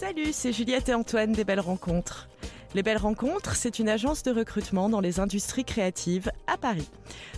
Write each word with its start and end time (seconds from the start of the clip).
Salut, 0.00 0.32
c'est 0.32 0.54
Juliette 0.54 0.88
et 0.88 0.94
Antoine 0.94 1.32
des 1.32 1.44
Belles 1.44 1.60
Rencontres. 1.60 2.30
Les 2.74 2.82
Belles 2.82 2.96
Rencontres, 2.96 3.54
c'est 3.54 3.78
une 3.78 3.90
agence 3.90 4.22
de 4.22 4.30
recrutement 4.30 4.88
dans 4.88 5.02
les 5.02 5.20
industries 5.20 5.66
créatives 5.66 6.32
à 6.46 6.56
Paris. 6.56 6.88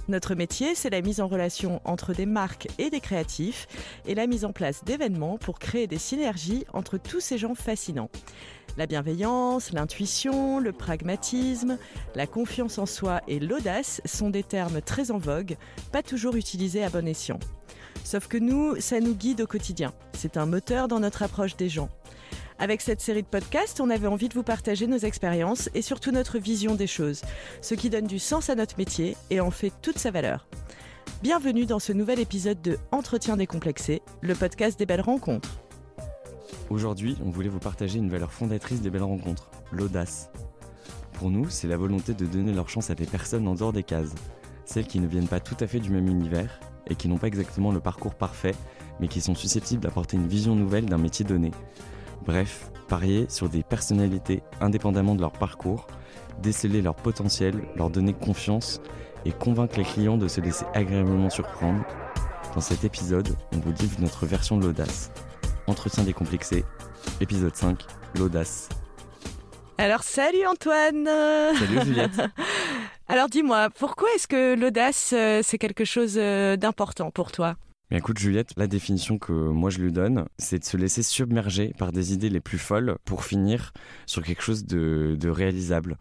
Notre 0.06 0.36
métier, 0.36 0.76
c'est 0.76 0.88
la 0.88 1.00
mise 1.00 1.20
en 1.20 1.26
relation 1.26 1.80
entre 1.84 2.14
des 2.14 2.24
marques 2.24 2.68
et 2.78 2.88
des 2.88 3.00
créatifs 3.00 3.66
et 4.06 4.14
la 4.14 4.28
mise 4.28 4.44
en 4.44 4.52
place 4.52 4.84
d'événements 4.84 5.38
pour 5.38 5.58
créer 5.58 5.88
des 5.88 5.98
synergies 5.98 6.64
entre 6.72 6.98
tous 6.98 7.18
ces 7.18 7.36
gens 7.36 7.56
fascinants. 7.56 8.10
La 8.76 8.86
bienveillance, 8.86 9.72
l'intuition, 9.72 10.60
le 10.60 10.70
pragmatisme, 10.70 11.78
la 12.14 12.28
confiance 12.28 12.78
en 12.78 12.86
soi 12.86 13.22
et 13.26 13.40
l'audace 13.40 14.00
sont 14.04 14.30
des 14.30 14.44
termes 14.44 14.80
très 14.80 15.10
en 15.10 15.18
vogue, 15.18 15.56
pas 15.90 16.04
toujours 16.04 16.36
utilisés 16.36 16.84
à 16.84 16.90
bon 16.90 17.08
escient. 17.08 17.40
Sauf 18.04 18.28
que 18.28 18.38
nous, 18.38 18.80
ça 18.80 19.00
nous 19.00 19.16
guide 19.16 19.40
au 19.40 19.48
quotidien. 19.48 19.92
C'est 20.12 20.36
un 20.36 20.46
moteur 20.46 20.86
dans 20.86 21.00
notre 21.00 21.24
approche 21.24 21.56
des 21.56 21.68
gens. 21.68 21.88
Avec 22.62 22.80
cette 22.80 23.00
série 23.00 23.24
de 23.24 23.26
podcasts, 23.26 23.80
on 23.80 23.90
avait 23.90 24.06
envie 24.06 24.28
de 24.28 24.34
vous 24.34 24.44
partager 24.44 24.86
nos 24.86 24.98
expériences 24.98 25.68
et 25.74 25.82
surtout 25.82 26.12
notre 26.12 26.38
vision 26.38 26.76
des 26.76 26.86
choses, 26.86 27.22
ce 27.60 27.74
qui 27.74 27.90
donne 27.90 28.06
du 28.06 28.20
sens 28.20 28.50
à 28.50 28.54
notre 28.54 28.78
métier 28.78 29.16
et 29.30 29.40
en 29.40 29.50
fait 29.50 29.72
toute 29.82 29.98
sa 29.98 30.12
valeur. 30.12 30.46
Bienvenue 31.24 31.66
dans 31.66 31.80
ce 31.80 31.92
nouvel 31.92 32.20
épisode 32.20 32.62
de 32.62 32.78
Entretien 32.92 33.36
décomplexé, 33.36 34.00
le 34.20 34.36
podcast 34.36 34.78
des 34.78 34.86
belles 34.86 35.00
rencontres. 35.00 35.58
Aujourd'hui, 36.70 37.16
on 37.26 37.30
voulait 37.30 37.48
vous 37.48 37.58
partager 37.58 37.98
une 37.98 38.08
valeur 38.08 38.32
fondatrice 38.32 38.80
des 38.80 38.90
belles 38.90 39.02
rencontres, 39.02 39.50
l'audace. 39.72 40.30
Pour 41.14 41.30
nous, 41.30 41.50
c'est 41.50 41.66
la 41.66 41.76
volonté 41.76 42.14
de 42.14 42.26
donner 42.26 42.52
leur 42.52 42.68
chance 42.68 42.90
à 42.90 42.94
des 42.94 43.06
personnes 43.06 43.48
en 43.48 43.56
dehors 43.56 43.72
des 43.72 43.82
cases, 43.82 44.14
celles 44.66 44.86
qui 44.86 45.00
ne 45.00 45.08
viennent 45.08 45.26
pas 45.26 45.40
tout 45.40 45.56
à 45.58 45.66
fait 45.66 45.80
du 45.80 45.90
même 45.90 46.06
univers 46.06 46.60
et 46.86 46.94
qui 46.94 47.08
n'ont 47.08 47.18
pas 47.18 47.26
exactement 47.26 47.72
le 47.72 47.80
parcours 47.80 48.14
parfait, 48.14 48.54
mais 49.00 49.08
qui 49.08 49.20
sont 49.20 49.34
susceptibles 49.34 49.82
d'apporter 49.82 50.16
une 50.16 50.28
vision 50.28 50.54
nouvelle 50.54 50.86
d'un 50.86 50.98
métier 50.98 51.24
donné. 51.24 51.50
Bref, 52.24 52.70
parier 52.86 53.26
sur 53.28 53.48
des 53.48 53.64
personnalités 53.64 54.42
indépendamment 54.60 55.16
de 55.16 55.20
leur 55.20 55.32
parcours, 55.32 55.88
déceler 56.40 56.80
leur 56.80 56.94
potentiel, 56.94 57.54
leur 57.74 57.90
donner 57.90 58.12
confiance 58.12 58.80
et 59.24 59.32
convaincre 59.32 59.78
les 59.78 59.84
clients 59.84 60.16
de 60.16 60.28
se 60.28 60.40
laisser 60.40 60.64
agréablement 60.72 61.30
surprendre. 61.30 61.84
Dans 62.54 62.60
cet 62.60 62.84
épisode, 62.84 63.28
on 63.54 63.58
vous 63.58 63.72
livre 63.72 64.00
notre 64.00 64.26
version 64.26 64.56
de 64.56 64.66
l'audace. 64.66 65.10
Entretien 65.66 66.04
décomplexé, 66.04 66.64
épisode 67.20 67.56
5, 67.56 67.84
l'audace. 68.16 68.68
Alors 69.78 70.04
salut 70.04 70.46
Antoine 70.46 71.06
Salut 71.06 71.84
Juliette 71.84 72.20
Alors 73.08 73.28
dis-moi, 73.28 73.68
pourquoi 73.78 74.08
est-ce 74.14 74.28
que 74.28 74.54
l'audace, 74.54 75.12
euh, 75.12 75.40
c'est 75.42 75.58
quelque 75.58 75.84
chose 75.84 76.14
euh, 76.16 76.56
d'important 76.56 77.10
pour 77.10 77.32
toi? 77.32 77.56
Mais 77.92 77.98
écoute 77.98 78.18
Juliette, 78.18 78.52
la 78.56 78.66
définition 78.66 79.18
que 79.18 79.32
moi 79.32 79.68
je 79.68 79.78
lui 79.78 79.92
donne, 79.92 80.24
c'est 80.38 80.58
de 80.58 80.64
se 80.64 80.78
laisser 80.78 81.02
submerger 81.02 81.74
par 81.76 81.92
des 81.92 82.14
idées 82.14 82.30
les 82.30 82.40
plus 82.40 82.56
folles 82.56 82.96
pour 83.04 83.22
finir 83.22 83.74
sur 84.06 84.22
quelque 84.22 84.42
chose 84.42 84.64
de, 84.64 85.14
de 85.20 85.28
réalisable. 85.28 85.98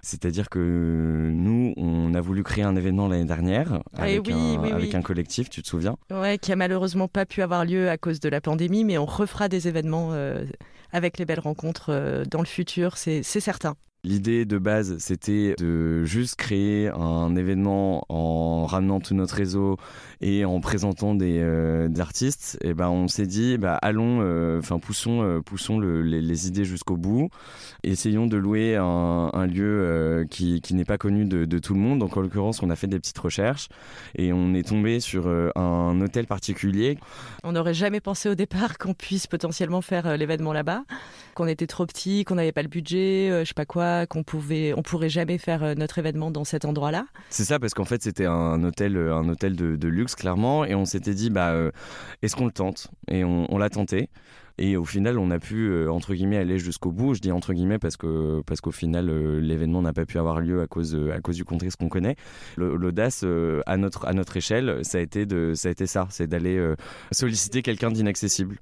C'est-à-dire 0.00 0.48
que 0.48 1.30
nous, 1.32 1.72
on 1.76 2.14
a 2.14 2.20
voulu 2.20 2.44
créer 2.44 2.62
un 2.62 2.76
événement 2.76 3.08
l'année 3.08 3.24
dernière 3.24 3.80
Eh 3.98 4.00
avec, 4.02 4.26
oui, 4.28 4.32
un, 4.32 4.62
oui, 4.62 4.70
avec 4.70 4.90
oui. 4.90 4.96
un 4.96 5.02
collectif, 5.02 5.50
tu 5.50 5.60
te 5.60 5.66
souviens? 5.66 5.96
Ouais, 6.12 6.38
qui 6.38 6.52
a 6.52 6.56
malheureusement 6.56 7.08
pas 7.08 7.26
pu 7.26 7.42
avoir 7.42 7.64
lieu 7.64 7.88
à 7.88 7.98
cause 7.98 8.20
de 8.20 8.28
la 8.28 8.40
pandémie, 8.40 8.84
mais 8.84 8.96
on 8.96 9.06
refera 9.06 9.48
des 9.48 9.66
événements 9.66 10.10
euh, 10.12 10.44
avec 10.92 11.18
les 11.18 11.24
belles 11.24 11.40
rencontres 11.40 11.86
euh, 11.88 12.22
dans 12.30 12.40
le 12.40 12.46
futur, 12.46 12.96
c'est 12.96 13.24
certain. 13.24 13.74
L'idée 14.04 14.44
de 14.44 14.58
base, 14.58 14.98
c'était 14.98 15.54
de 15.56 16.04
juste 16.04 16.36
créer 16.36 16.88
un 16.88 17.34
événement 17.36 18.04
en 18.10 18.66
ramenant 18.66 19.00
tout 19.00 19.14
notre 19.14 19.34
réseau 19.34 19.78
et 20.20 20.44
en 20.44 20.60
présentant 20.60 21.14
des, 21.14 21.38
euh, 21.40 21.88
artistes. 21.98 22.58
Et 22.62 22.74
ben, 22.74 22.90
on 22.90 23.08
s'est 23.08 23.26
dit, 23.26 23.56
bah, 23.56 23.78
allons, 23.80 24.20
euh, 24.20 24.58
enfin, 24.58 24.78
poussons, 24.78 25.22
euh, 25.22 25.40
poussons 25.40 25.78
le- 25.78 26.02
les, 26.02 26.48
idées 26.48 26.66
jusqu'au 26.66 26.98
bout. 26.98 27.30
Essayons 27.82 28.26
de 28.26 28.36
louer 28.36 28.76
un, 28.76 29.46
lieu 29.46 30.26
qui, 30.30 30.60
n'est 30.72 30.84
pas 30.84 30.98
connu 30.98 31.24
de, 31.24 31.46
de 31.46 31.58
tout 31.58 31.72
le 31.72 31.80
monde. 31.80 32.00
Donc, 32.00 32.16
en 32.18 32.20
l'occurrence, 32.20 32.62
on 32.62 32.68
a 32.68 32.76
fait 32.76 32.86
des 32.86 32.98
petites 32.98 33.18
recherches 33.18 33.68
et 34.16 34.34
on 34.34 34.52
est 34.52 34.68
tombé 34.68 35.00
sur 35.00 35.28
un 35.28 36.00
hôtel 36.02 36.26
particulier. 36.26 36.98
On 37.42 37.52
n'aurait 37.52 37.74
jamais 37.74 38.00
pensé 38.00 38.28
au 38.28 38.34
départ 38.34 38.76
qu'on 38.76 38.92
puisse 38.94 39.26
potentiellement 39.26 39.80
faire 39.80 40.16
l'événement 40.18 40.52
là-bas, 40.52 40.84
qu'on 41.34 41.46
était 41.46 41.66
trop 41.66 41.86
petit, 41.86 42.24
qu'on 42.24 42.34
n'avait 42.34 42.52
pas 42.52 42.62
le 42.62 42.68
budget, 42.68 43.28
je 43.40 43.44
sais 43.44 43.54
pas 43.54 43.66
quoi, 43.66 43.93
qu'on 44.08 44.22
pouvait, 44.22 44.74
on 44.76 44.82
pourrait 44.82 45.08
jamais 45.08 45.38
faire 45.38 45.62
euh, 45.62 45.74
notre 45.74 45.98
événement 45.98 46.30
dans 46.30 46.44
cet 46.44 46.64
endroit-là. 46.64 47.06
C'est 47.30 47.44
ça, 47.44 47.58
parce 47.58 47.74
qu'en 47.74 47.84
fait, 47.84 48.02
c'était 48.02 48.26
un 48.26 48.62
hôtel, 48.62 48.96
euh, 48.96 49.14
un 49.14 49.28
hôtel 49.28 49.56
de, 49.56 49.76
de 49.76 49.88
luxe, 49.88 50.14
clairement. 50.14 50.64
Et 50.64 50.74
on 50.74 50.84
s'était 50.84 51.14
dit, 51.14 51.30
bah, 51.30 51.50
euh, 51.50 51.70
est-ce 52.22 52.36
qu'on 52.36 52.46
le 52.46 52.52
tente? 52.52 52.88
Et 53.10 53.24
on, 53.24 53.46
on 53.52 53.58
l'a 53.58 53.70
tenté. 53.70 54.10
Et 54.58 54.76
au 54.76 54.84
final, 54.84 55.18
on 55.18 55.30
a 55.30 55.38
pu, 55.40 55.88
entre 55.88 56.14
guillemets, 56.14 56.36
aller 56.36 56.58
jusqu'au 56.58 56.92
bout. 56.92 57.14
Je 57.14 57.20
dis 57.20 57.32
entre 57.32 57.52
guillemets 57.54 57.80
parce 57.80 57.96
que 57.96 58.40
parce 58.46 58.60
qu'au 58.60 58.70
final, 58.70 59.10
l'événement 59.40 59.82
n'a 59.82 59.92
pas 59.92 60.06
pu 60.06 60.16
avoir 60.16 60.38
lieu 60.38 60.62
à 60.62 60.68
cause, 60.68 60.96
à 61.12 61.20
cause 61.20 61.34
du 61.34 61.44
contexte 61.44 61.76
qu'on 61.80 61.88
connaît. 61.88 62.14
L'audace, 62.56 63.24
à, 63.66 63.76
notre, 63.76 64.06
à 64.06 64.12
notre 64.12 64.36
échelle, 64.36 64.78
ça 64.84 64.98
a 64.98 65.00
été, 65.00 65.26
de, 65.26 65.54
ça, 65.56 65.70
a 65.70 65.72
été 65.72 65.88
ça. 65.88 66.06
C'est 66.08 66.28
d'aller 66.28 66.74
solliciter 67.10 67.62
quelqu'un 67.62 67.90
d'inaccessible. 67.90 68.58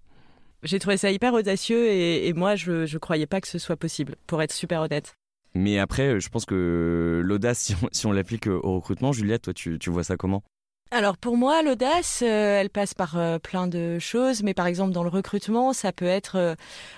J'ai 0.62 0.78
trouvé 0.78 0.96
ça 0.96 1.10
hyper 1.10 1.34
audacieux 1.34 1.88
et, 1.88 2.28
et 2.28 2.32
moi 2.32 2.54
je, 2.54 2.86
je 2.86 2.96
croyais 2.96 3.26
pas 3.26 3.40
que 3.40 3.48
ce 3.48 3.58
soit 3.58 3.76
possible, 3.76 4.14
pour 4.26 4.40
être 4.42 4.52
super 4.52 4.80
honnête. 4.80 5.12
Mais 5.54 5.78
après, 5.78 6.14
euh, 6.14 6.20
je 6.20 6.28
pense 6.28 6.46
que 6.46 7.20
l'audace, 7.24 7.74
si 7.92 8.06
on, 8.06 8.12
l'applique 8.12 8.48
euh, 8.48 8.60
au 8.62 8.76
recrutement, 8.76 9.12
Juliette, 9.12 9.42
toi, 9.42 9.54
tu 9.54 9.78
vois 9.90 10.04
ça 10.04 10.16
comment? 10.16 10.42
Alors 10.94 11.16
pour 11.16 11.38
moi, 11.38 11.62
l'audace, 11.62 12.20
euh, 12.22 12.60
elle 12.60 12.68
passe 12.68 12.92
par 12.92 13.16
euh, 13.16 13.38
plein 13.38 13.66
de 13.66 13.98
choses, 13.98 14.42
mais 14.42 14.52
par 14.52 14.66
exemple 14.66 14.92
dans 14.92 15.02
le 15.02 15.08
recrutement, 15.08 15.72
ça 15.72 15.90
peut 15.90 16.04
être 16.04 16.36
euh, 16.36 16.54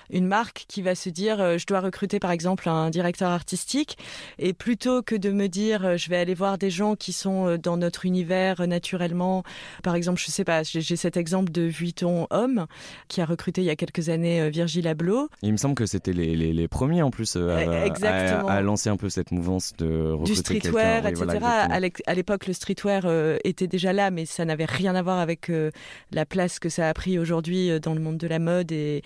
une 0.09 0.27
marque 0.27 0.65
qui 0.67 0.81
va 0.81 0.95
se 0.95 1.07
dire, 1.07 1.57
je 1.57 1.65
dois 1.65 1.79
recruter 1.79 2.19
par 2.19 2.31
exemple 2.31 2.67
un 2.67 2.89
directeur 2.89 3.29
artistique, 3.31 3.97
et 4.37 4.51
plutôt 4.51 5.01
que 5.01 5.15
de 5.15 5.31
me 5.31 5.47
dire, 5.47 5.97
je 5.97 6.09
vais 6.09 6.17
aller 6.17 6.33
voir 6.33 6.57
des 6.57 6.69
gens 6.69 6.95
qui 6.97 7.13
sont 7.13 7.55
dans 7.55 7.77
notre 7.77 8.05
univers 8.05 8.67
naturellement, 8.67 9.43
par 9.81 9.95
exemple, 9.95 10.19
je 10.19 10.29
sais 10.29 10.43
pas, 10.43 10.63
j'ai 10.63 10.97
cet 10.97 11.15
exemple 11.15 11.53
de 11.53 11.61
Vuitton 11.61 12.27
Homme 12.31 12.65
qui 13.07 13.21
a 13.21 13.25
recruté 13.25 13.61
il 13.61 13.65
y 13.65 13.69
a 13.69 13.77
quelques 13.77 14.09
années 14.09 14.49
Virgil 14.49 14.89
Abloh, 14.89 15.29
Il 15.41 15.53
me 15.53 15.57
semble 15.57 15.75
que 15.75 15.85
c'était 15.85 16.11
les, 16.11 16.35
les, 16.35 16.51
les 16.51 16.67
premiers 16.67 17.01
en 17.01 17.11
plus 17.11 17.37
Eh, 17.37 17.39
à, 17.49 17.85
exactement. 17.85 18.49
à- 18.49 18.55
à 18.55 18.61
lancer 18.61 18.89
un 18.89 18.97
peu 18.97 19.09
cette 19.09 19.31
mouvance 19.31 19.71
de 19.77 20.11
recruter 20.11 20.33
du 20.33 20.35
streetwear, 20.35 21.03
Oui, 21.05 21.11
etc. 21.11 21.25
voilà, 21.39 21.67
à 22.07 22.13
l'époque, 22.13 22.47
le 22.47 22.53
streetwear 22.53 23.03
était 23.45 23.67
déjà 23.67 23.84
là, 23.93 24.11
mais 24.11 24.25
ça 24.25 24.45
n'avait 24.45 24.65
rien 24.65 24.95
à 24.95 25.01
voir 25.01 25.19
avec 25.19 25.49
euh, 25.49 25.71
la 26.11 26.25
place 26.25 26.59
que 26.59 26.69
ça 26.69 26.89
a 26.89 26.93
pris 26.93 27.19
aujourd'hui 27.19 27.69
euh, 27.69 27.79
dans 27.79 27.93
le 27.93 27.99
monde 27.99 28.17
de 28.17 28.27
la 28.27 28.39
mode 28.39 28.71
et, 28.71 29.03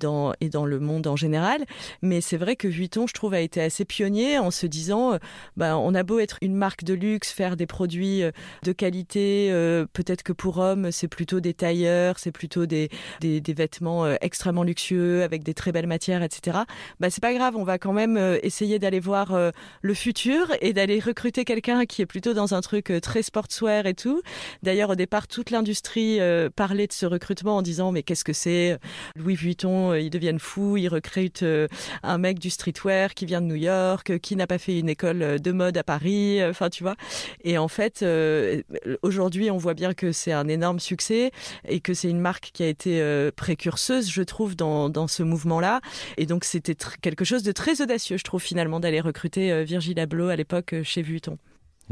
dans, 0.00 0.34
le 0.40 0.80
monde 0.80 1.06
en 1.06 1.16
général. 1.16 1.64
Mais 2.02 2.20
c'est 2.20 2.36
vrai 2.36 2.56
que 2.56 2.68
Vuitton, 2.68 3.06
je 3.06 3.14
trouve, 3.14 3.34
a 3.34 3.40
été 3.40 3.60
assez 3.60 3.84
pionnier 3.84 4.38
en 4.38 4.50
se 4.50 4.66
disant, 4.66 5.14
euh, 5.14 5.18
bah, 5.56 5.78
on 5.78 5.94
a 5.94 6.02
beau 6.02 6.18
être 6.18 6.38
une 6.42 6.54
marque 6.54 6.84
de 6.84 6.94
luxe, 6.94 7.30
faire 7.30 7.56
des 7.56 7.66
produits 7.66 8.22
euh, 8.22 8.30
de 8.64 8.72
qualité, 8.72 9.50
peut-être 9.92 10.22
que 10.22 10.32
pour 10.32 10.58
hommes, 10.58 10.90
c'est 10.92 11.08
plutôt 11.08 11.40
des 11.40 11.54
tailleurs, 11.54 12.18
c'est 12.18 12.32
plutôt 12.32 12.66
des, 12.66 12.90
vêtements 13.22 14.06
extrêmement 14.20 14.62
luxueux 14.62 15.22
avec 15.22 15.42
des 15.42 15.54
très 15.54 15.72
belles 15.72 15.86
matières, 15.86 16.22
etc. 16.22 16.58
Bah, 17.00 17.10
c'est 17.10 17.22
pas 17.22 17.32
grave, 17.34 17.56
on 17.56 17.64
va 17.64 17.78
quand 17.78 17.92
même 17.92 18.38
essayer 18.42 18.78
d'aller 18.78 19.00
voir 19.00 19.36
le 19.82 19.94
futur 19.94 20.52
et 20.60 20.72
d'aller 20.72 21.00
recruter 21.00 21.44
quelqu'un 21.44 21.86
qui 21.86 22.02
est 22.02 22.06
plutôt 22.06 22.34
dans 22.34 22.54
un 22.54 22.60
truc 22.60 22.92
très 23.02 23.22
sportswear 23.22 23.86
et 23.86 23.94
tout. 23.94 24.17
D'ailleurs, 24.62 24.90
au 24.90 24.94
départ, 24.94 25.26
toute 25.28 25.50
l'industrie 25.50 26.20
euh, 26.20 26.48
parlait 26.54 26.86
de 26.86 26.92
ce 26.92 27.06
recrutement 27.06 27.56
en 27.58 27.62
disant 27.62 27.92
mais 27.92 28.02
qu'est-ce 28.02 28.24
que 28.24 28.32
c'est 28.32 28.78
Louis 29.16 29.34
Vuitton, 29.34 29.92
euh, 29.92 30.00
ils 30.00 30.10
deviennent 30.10 30.38
fous, 30.38 30.76
ils 30.76 30.88
recrutent 30.88 31.42
euh, 31.42 31.68
un 32.02 32.18
mec 32.18 32.38
du 32.38 32.50
streetwear 32.50 33.14
qui 33.14 33.26
vient 33.26 33.40
de 33.40 33.46
New 33.46 33.54
York, 33.54 34.10
euh, 34.10 34.18
qui 34.18 34.36
n'a 34.36 34.46
pas 34.46 34.58
fait 34.58 34.78
une 34.78 34.88
école 34.88 35.22
euh, 35.22 35.38
de 35.38 35.52
mode 35.52 35.76
à 35.76 35.84
Paris, 35.84 36.40
euh, 36.40 36.50
enfin 36.50 36.70
tu 36.70 36.82
vois. 36.82 36.96
Et 37.44 37.58
en 37.58 37.68
fait, 37.68 38.02
euh, 38.02 38.62
aujourd'hui, 39.02 39.50
on 39.50 39.56
voit 39.56 39.74
bien 39.74 39.94
que 39.94 40.12
c'est 40.12 40.32
un 40.32 40.48
énorme 40.48 40.80
succès 40.80 41.30
et 41.66 41.80
que 41.80 41.94
c'est 41.94 42.10
une 42.10 42.20
marque 42.20 42.50
qui 42.52 42.62
a 42.62 42.68
été 42.68 43.00
euh, 43.00 43.30
précurseuse, 43.34 44.10
je 44.10 44.22
trouve, 44.22 44.56
dans, 44.56 44.88
dans 44.88 45.08
ce 45.08 45.22
mouvement-là. 45.22 45.80
Et 46.16 46.26
donc, 46.26 46.44
c'était 46.44 46.76
quelque 47.00 47.24
chose 47.24 47.42
de 47.42 47.52
très 47.52 47.80
audacieux, 47.80 48.16
je 48.16 48.24
trouve, 48.24 48.42
finalement, 48.42 48.80
d'aller 48.80 49.00
recruter 49.00 49.52
euh, 49.52 49.64
Virgil 49.64 49.98
Abloh 49.98 50.28
à 50.28 50.36
l'époque 50.36 50.72
euh, 50.72 50.82
chez 50.82 51.02
Vuitton. 51.02 51.38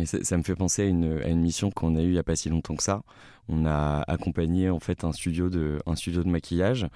Ça, 0.04 0.22
ça 0.22 0.36
me 0.36 0.42
fait 0.42 0.54
penser 0.54 0.82
à 0.82 0.84
une, 0.86 1.20
à 1.22 1.28
une 1.28 1.40
mission 1.40 1.70
qu'on 1.70 1.96
a 1.96 2.00
eue 2.02 2.06
il 2.08 2.12
n'y 2.12 2.18
a 2.18 2.22
pas 2.22 2.36
si 2.36 2.48
longtemps 2.50 2.74
que 2.76 2.82
ça. 2.82 3.02
On 3.48 3.64
a 3.64 4.02
accompagné 4.08 4.68
en 4.70 4.80
fait 4.80 5.04
un 5.04 5.12
studio 5.12 5.48
de, 5.48 5.78
un 5.86 5.94
studio 5.96 6.22
de 6.22 6.28
maquillage 6.28 6.86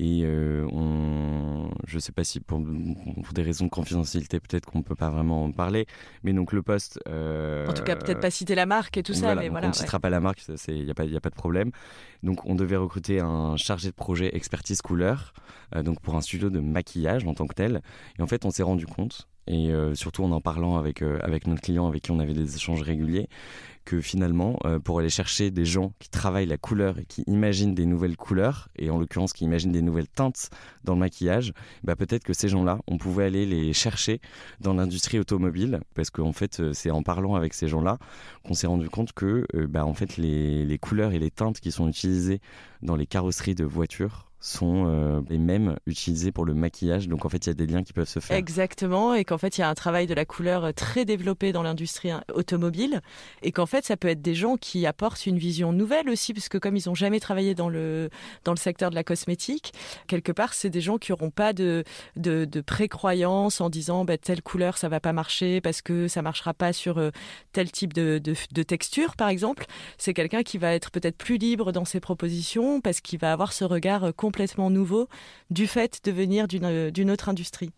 et 0.00 0.20
euh, 0.22 0.64
on, 0.70 1.70
je 1.88 1.98
sais 1.98 2.12
pas 2.12 2.22
si 2.22 2.38
pour, 2.38 2.62
pour 2.62 3.32
des 3.34 3.42
raisons 3.42 3.64
de 3.64 3.70
confidentialité 3.70 4.38
peut-être 4.38 4.64
qu'on 4.66 4.82
peut 4.82 4.94
pas 4.94 5.10
vraiment 5.10 5.44
en 5.44 5.50
parler, 5.50 5.86
mais 6.22 6.32
donc 6.32 6.52
le 6.52 6.62
poste. 6.62 7.00
euh, 7.08 7.66
En 7.66 7.72
tout 7.74 7.82
cas, 7.82 7.96
peut-être 7.96 8.20
pas 8.20 8.30
citer 8.30 8.54
la 8.54 8.64
marque 8.64 8.96
et 8.96 9.02
tout 9.02 9.12
ça, 9.12 9.26
voilà, 9.26 9.40
mais 9.42 9.48
voilà. 9.48 9.66
on 9.66 9.70
ne 9.70 9.74
ouais. 9.74 9.78
citera 9.80 9.98
pas 9.98 10.08
la 10.08 10.20
marque, 10.20 10.40
il 10.68 10.84
n'y 10.84 10.90
a, 10.90 10.94
pas- 10.94 11.04
y 11.04 11.16
a 11.16 11.20
pas 11.20 11.30
de 11.30 11.34
problème. 11.34 11.72
Donc 12.22 12.46
on 12.46 12.54
devait 12.54 12.76
recruter 12.76 13.18
un 13.18 13.56
chargé 13.56 13.88
de 13.90 13.94
projet 13.94 14.34
expertise 14.36 14.82
couleur, 14.82 15.32
euh, 15.74 15.82
donc 15.82 16.00
pour 16.00 16.14
un 16.14 16.20
studio 16.20 16.48
de 16.48 16.60
maquillage 16.60 17.26
en 17.26 17.34
tant 17.34 17.48
que 17.48 17.54
tel. 17.54 17.82
Et 18.18 18.22
en 18.22 18.26
fait, 18.28 18.44
on 18.44 18.50
s'est 18.50 18.62
rendu 18.62 18.86
compte, 18.86 19.26
et 19.48 19.72
euh, 19.72 19.94
surtout 19.94 20.22
en 20.24 20.30
en 20.30 20.40
parlant 20.40 20.76
avec, 20.76 21.02
euh, 21.02 21.18
avec 21.22 21.46
notre 21.46 21.62
client 21.62 21.88
avec 21.88 22.02
qui 22.02 22.10
on 22.10 22.20
avait 22.20 22.34
des 22.34 22.54
échanges 22.56 22.82
réguliers, 22.82 23.28
que 23.88 24.02
finalement, 24.02 24.58
euh, 24.66 24.78
pour 24.78 24.98
aller 24.98 25.08
chercher 25.08 25.50
des 25.50 25.64
gens 25.64 25.94
qui 25.98 26.10
travaillent 26.10 26.44
la 26.44 26.58
couleur 26.58 26.98
et 26.98 27.06
qui 27.06 27.22
imaginent 27.26 27.74
des 27.74 27.86
nouvelles 27.86 28.18
couleurs, 28.18 28.68
et 28.76 28.90
en 28.90 28.98
l'occurrence 28.98 29.32
qui 29.32 29.44
imaginent 29.44 29.72
des 29.72 29.80
nouvelles 29.80 30.08
teintes 30.08 30.50
dans 30.84 30.92
le 30.92 30.98
maquillage, 31.00 31.54
bah 31.84 31.96
peut-être 31.96 32.22
que 32.22 32.34
ces 32.34 32.50
gens-là, 32.50 32.80
on 32.86 32.98
pouvait 32.98 33.24
aller 33.24 33.46
les 33.46 33.72
chercher 33.72 34.20
dans 34.60 34.74
l'industrie 34.74 35.18
automobile, 35.18 35.80
parce 35.94 36.10
qu'en 36.10 36.34
fait, 36.34 36.60
euh, 36.60 36.74
c'est 36.74 36.90
en 36.90 37.02
parlant 37.02 37.34
avec 37.34 37.54
ces 37.54 37.66
gens-là 37.66 37.96
qu'on 38.44 38.52
s'est 38.52 38.66
rendu 38.66 38.90
compte 38.90 39.14
que 39.14 39.46
euh, 39.54 39.66
bah, 39.66 39.86
en 39.86 39.94
fait, 39.94 40.18
les, 40.18 40.66
les 40.66 40.78
couleurs 40.78 41.12
et 41.12 41.18
les 41.18 41.30
teintes 41.30 41.58
qui 41.58 41.72
sont 41.72 41.88
utilisées 41.88 42.42
dans 42.82 42.94
les 42.94 43.06
carrosseries 43.06 43.54
de 43.54 43.64
voitures 43.64 44.28
sont 44.40 44.84
euh, 44.86 45.20
les 45.28 45.38
mêmes 45.38 45.76
utilisés 45.86 46.30
pour 46.30 46.44
le 46.44 46.54
maquillage. 46.54 47.08
Donc 47.08 47.24
en 47.24 47.28
fait, 47.28 47.46
il 47.46 47.48
y 47.48 47.50
a 47.50 47.54
des 47.54 47.66
liens 47.66 47.82
qui 47.82 47.92
peuvent 47.92 48.08
se 48.08 48.20
faire. 48.20 48.36
Exactement, 48.36 49.14
et 49.14 49.24
qu'en 49.24 49.38
fait, 49.38 49.58
il 49.58 49.62
y 49.62 49.64
a 49.64 49.68
un 49.68 49.74
travail 49.74 50.06
de 50.06 50.14
la 50.14 50.24
couleur 50.24 50.72
très 50.74 51.04
développé 51.04 51.52
dans 51.52 51.62
l'industrie 51.62 52.10
hein, 52.10 52.22
automobile, 52.32 53.00
et 53.42 53.52
qu'en 53.52 53.66
fait, 53.66 53.77
ça 53.84 53.96
peut 53.96 54.08
être 54.08 54.22
des 54.22 54.34
gens 54.34 54.56
qui 54.56 54.86
apportent 54.86 55.26
une 55.26 55.38
vision 55.38 55.72
nouvelle 55.72 56.08
aussi, 56.08 56.34
parce 56.34 56.48
que 56.48 56.58
comme 56.58 56.76
ils 56.76 56.84
n'ont 56.86 56.94
jamais 56.94 57.20
travaillé 57.20 57.54
dans 57.54 57.68
le, 57.68 58.10
dans 58.44 58.52
le 58.52 58.58
secteur 58.58 58.90
de 58.90 58.94
la 58.94 59.04
cosmétique, 59.04 59.72
quelque 60.06 60.32
part, 60.32 60.54
c'est 60.54 60.70
des 60.70 60.80
gens 60.80 60.98
qui 60.98 61.12
n'auront 61.12 61.30
pas 61.30 61.52
de, 61.52 61.84
de, 62.16 62.44
de 62.44 62.60
précroyance 62.60 63.60
en 63.60 63.70
disant 63.70 64.04
bah, 64.04 64.18
telle 64.18 64.42
couleur, 64.42 64.78
ça 64.78 64.88
va 64.88 65.00
pas 65.00 65.12
marcher 65.12 65.60
parce 65.60 65.82
que 65.82 66.08
ça 66.08 66.22
marchera 66.22 66.54
pas 66.54 66.72
sur 66.72 66.98
euh, 66.98 67.10
tel 67.52 67.70
type 67.70 67.92
de, 67.92 68.18
de, 68.18 68.34
de 68.52 68.62
texture, 68.62 69.16
par 69.16 69.28
exemple. 69.28 69.66
C'est 69.98 70.14
quelqu'un 70.14 70.42
qui 70.42 70.58
va 70.58 70.74
être 70.74 70.90
peut-être 70.90 71.16
plus 71.16 71.38
libre 71.38 71.72
dans 71.72 71.84
ses 71.84 72.00
propositions 72.00 72.80
parce 72.80 73.00
qu'il 73.00 73.18
va 73.18 73.32
avoir 73.32 73.52
ce 73.52 73.64
regard 73.64 74.04
euh, 74.04 74.12
complètement 74.12 74.70
nouveau 74.70 75.08
du 75.50 75.66
fait 75.66 76.00
de 76.04 76.12
venir 76.12 76.48
d'une 76.48 77.10
autre 77.10 77.28
industrie. 77.28 77.70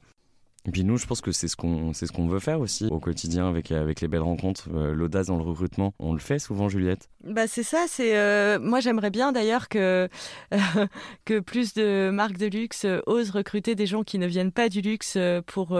Et 0.66 0.70
puis 0.70 0.84
nous, 0.84 0.98
je 0.98 1.06
pense 1.06 1.22
que 1.22 1.32
c'est 1.32 1.48
ce 1.48 1.56
qu'on 1.56 1.94
c'est 1.94 2.06
ce 2.06 2.12
qu'on 2.12 2.26
veut 2.26 2.38
faire 2.38 2.60
aussi 2.60 2.86
au 2.90 3.00
quotidien 3.00 3.48
avec 3.48 3.72
avec 3.72 4.00
les 4.00 4.08
belles 4.08 4.20
rencontres, 4.20 4.68
euh, 4.74 4.94
l'audace 4.94 5.28
dans 5.28 5.36
le 5.36 5.42
recrutement. 5.42 5.94
On 5.98 6.12
le 6.12 6.18
fait 6.18 6.38
souvent, 6.38 6.68
Juliette? 6.68 7.08
Bah 7.24 7.46
c'est 7.46 7.62
ça. 7.62 7.86
C'est 7.88 8.16
euh, 8.16 8.58
moi 8.60 8.80
j'aimerais 8.80 9.10
bien 9.10 9.32
d'ailleurs 9.32 9.68
que 9.68 10.08
que 11.24 11.40
plus 11.40 11.72
de 11.72 12.10
marques 12.12 12.36
de 12.36 12.46
luxe 12.46 12.86
osent 13.06 13.30
recruter 13.30 13.74
des 13.74 13.86
gens 13.86 14.02
qui 14.02 14.18
ne 14.18 14.26
viennent 14.26 14.52
pas 14.52 14.68
du 14.68 14.82
luxe 14.82 15.16
pour 15.46 15.78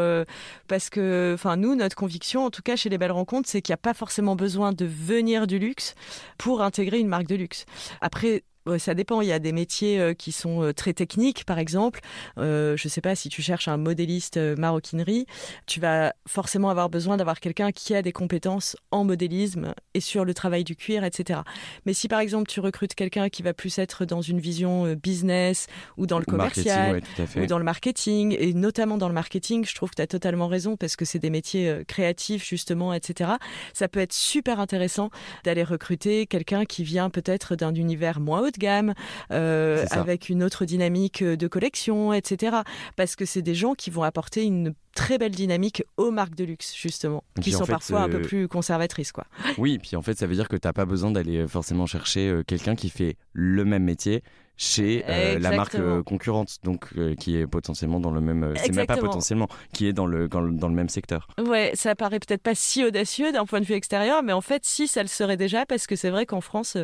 parce 0.66 0.88
que 0.88 1.32
enfin 1.34 1.56
nous 1.56 1.74
notre 1.74 1.96
conviction 1.96 2.44
en 2.46 2.50
tout 2.50 2.62
cas 2.62 2.76
chez 2.76 2.88
les 2.88 2.98
belles 2.98 3.12
rencontres 3.12 3.48
c'est 3.48 3.60
qu'il 3.60 3.72
n'y 3.72 3.74
a 3.74 3.82
pas 3.82 3.94
forcément 3.94 4.34
besoin 4.34 4.72
de 4.72 4.86
venir 4.86 5.46
du 5.46 5.58
luxe 5.58 5.94
pour 6.38 6.62
intégrer 6.62 6.98
une 6.98 7.08
marque 7.08 7.26
de 7.26 7.36
luxe. 7.36 7.66
Après 8.00 8.44
ça 8.78 8.94
dépend. 8.94 9.20
Il 9.20 9.28
y 9.28 9.32
a 9.32 9.38
des 9.38 9.52
métiers 9.52 10.00
euh, 10.00 10.14
qui 10.14 10.32
sont 10.32 10.62
euh, 10.62 10.72
très 10.72 10.92
techniques, 10.92 11.44
par 11.44 11.58
exemple. 11.58 12.00
Euh, 12.38 12.76
je 12.76 12.86
ne 12.86 12.90
sais 12.90 13.00
pas 13.00 13.14
si 13.14 13.28
tu 13.28 13.42
cherches 13.42 13.68
un 13.68 13.76
modéliste 13.76 14.36
maroquinerie, 14.36 15.26
tu 15.66 15.80
vas 15.80 16.12
forcément 16.26 16.70
avoir 16.70 16.90
besoin 16.90 17.16
d'avoir 17.16 17.40
quelqu'un 17.40 17.72
qui 17.72 17.94
a 17.94 18.02
des 18.02 18.12
compétences 18.12 18.76
en 18.90 19.04
modélisme 19.04 19.74
et 19.94 20.00
sur 20.00 20.24
le 20.24 20.34
travail 20.34 20.64
du 20.64 20.76
cuir, 20.76 21.04
etc. 21.04 21.40
Mais 21.86 21.94
si 21.94 22.08
par 22.08 22.20
exemple 22.20 22.48
tu 22.48 22.60
recrutes 22.60 22.94
quelqu'un 22.94 23.28
qui 23.28 23.42
va 23.42 23.54
plus 23.54 23.78
être 23.78 24.04
dans 24.04 24.20
une 24.20 24.40
vision 24.40 24.94
business 24.94 25.66
ou 25.96 26.06
dans 26.06 26.18
le 26.18 26.24
commercial 26.24 27.02
ou 27.36 27.46
dans 27.46 27.58
le 27.58 27.64
marketing, 27.64 28.36
et 28.38 28.52
notamment 28.54 28.98
dans 28.98 29.08
le 29.08 29.14
marketing, 29.14 29.64
je 29.64 29.74
trouve 29.74 29.90
que 29.90 29.96
tu 29.96 30.02
as 30.02 30.06
totalement 30.06 30.48
raison 30.48 30.76
parce 30.76 30.96
que 30.96 31.04
c'est 31.04 31.18
des 31.18 31.30
métiers 31.30 31.82
créatifs 31.86 32.46
justement, 32.46 32.92
etc. 32.92 33.32
Ça 33.72 33.88
peut 33.88 34.00
être 34.00 34.12
super 34.12 34.60
intéressant 34.60 35.10
d'aller 35.44 35.64
recruter 35.64 36.26
quelqu'un 36.26 36.64
qui 36.64 36.84
vient 36.84 37.10
peut-être 37.10 37.56
d'un 37.56 37.74
univers 37.74 38.20
moins 38.20 38.50
haut 38.50 38.52
de 38.52 38.58
gamme, 38.58 38.94
euh, 39.31 39.85
avec 39.91 40.29
une 40.29 40.43
autre 40.43 40.64
dynamique 40.64 41.23
de 41.23 41.49
collection, 41.49 42.12
etc. 42.12 42.58
Parce 42.97 43.17
que 43.17 43.25
c'est 43.25 43.43
des 43.43 43.55
gens 43.55 43.75
qui 43.75 43.91
vont 43.91 44.02
apporter 44.02 44.44
une 44.44 44.75
très 44.94 45.19
belle 45.19 45.32
dynamique 45.32 45.85
aux 45.97 46.11
marques 46.11 46.35
de 46.35 46.44
luxe, 46.44 46.75
justement, 46.76 47.23
qui 47.41 47.52
sont 47.52 47.67
parfois 47.67 48.02
un 48.02 48.08
peu 48.08 48.19
euh, 48.19 48.23
plus 48.23 48.49
conservatrices. 48.49 49.12
Quoi. 49.12 49.25
Oui, 49.58 49.79
puis 49.79 49.97
en 49.97 50.02
fait, 50.02 50.19
ça 50.19 50.26
veut 50.26 50.35
dire 50.35 50.49
que 50.49 50.56
tu 50.56 50.67
n'as 50.67 50.73
pas 50.73 50.85
besoin 50.85 51.11
d'aller 51.11 51.47
forcément 51.47 51.87
chercher 51.87 52.29
euh, 52.29 52.43
quelqu'un 52.43 52.75
qui 52.75 52.91
fait 52.91 53.17
le 53.32 53.64
même 53.64 53.85
métier 53.85 54.23
chez 54.62 55.02
euh, 55.08 55.38
la 55.38 55.52
marque 55.52 55.78
concurrente, 56.04 56.58
donc 56.62 56.90
qui 57.16 57.38
est 57.38 57.46
potentiellement 57.46 57.98
dans 57.98 58.10
le 58.10 58.20
même, 58.20 58.52
c'est 58.56 58.74
même 58.74 58.86
pas 58.86 58.98
potentiellement, 58.98 59.48
qui 59.72 59.86
est 59.86 59.94
dans 59.94 60.04
le, 60.04 60.28
dans 60.28 60.40
le, 60.40 60.74
même 60.74 60.90
secteur. 60.90 61.28
Ouais, 61.42 61.72
ça 61.74 61.94
paraît 61.94 62.20
peut-être 62.20 62.42
pas 62.42 62.54
si 62.54 62.84
audacieux 62.84 63.32
d'un 63.32 63.46
point 63.46 63.60
de 63.60 63.64
vue 63.64 63.74
extérieur, 63.74 64.22
mais 64.22 64.34
en 64.34 64.42
fait, 64.42 64.66
si 64.66 64.86
ça 64.86 65.00
le 65.00 65.08
serait 65.08 65.38
déjà, 65.38 65.64
parce 65.64 65.86
que 65.86 65.96
c'est 65.96 66.10
vrai 66.10 66.26
qu'en 66.26 66.42
France, 66.42 66.76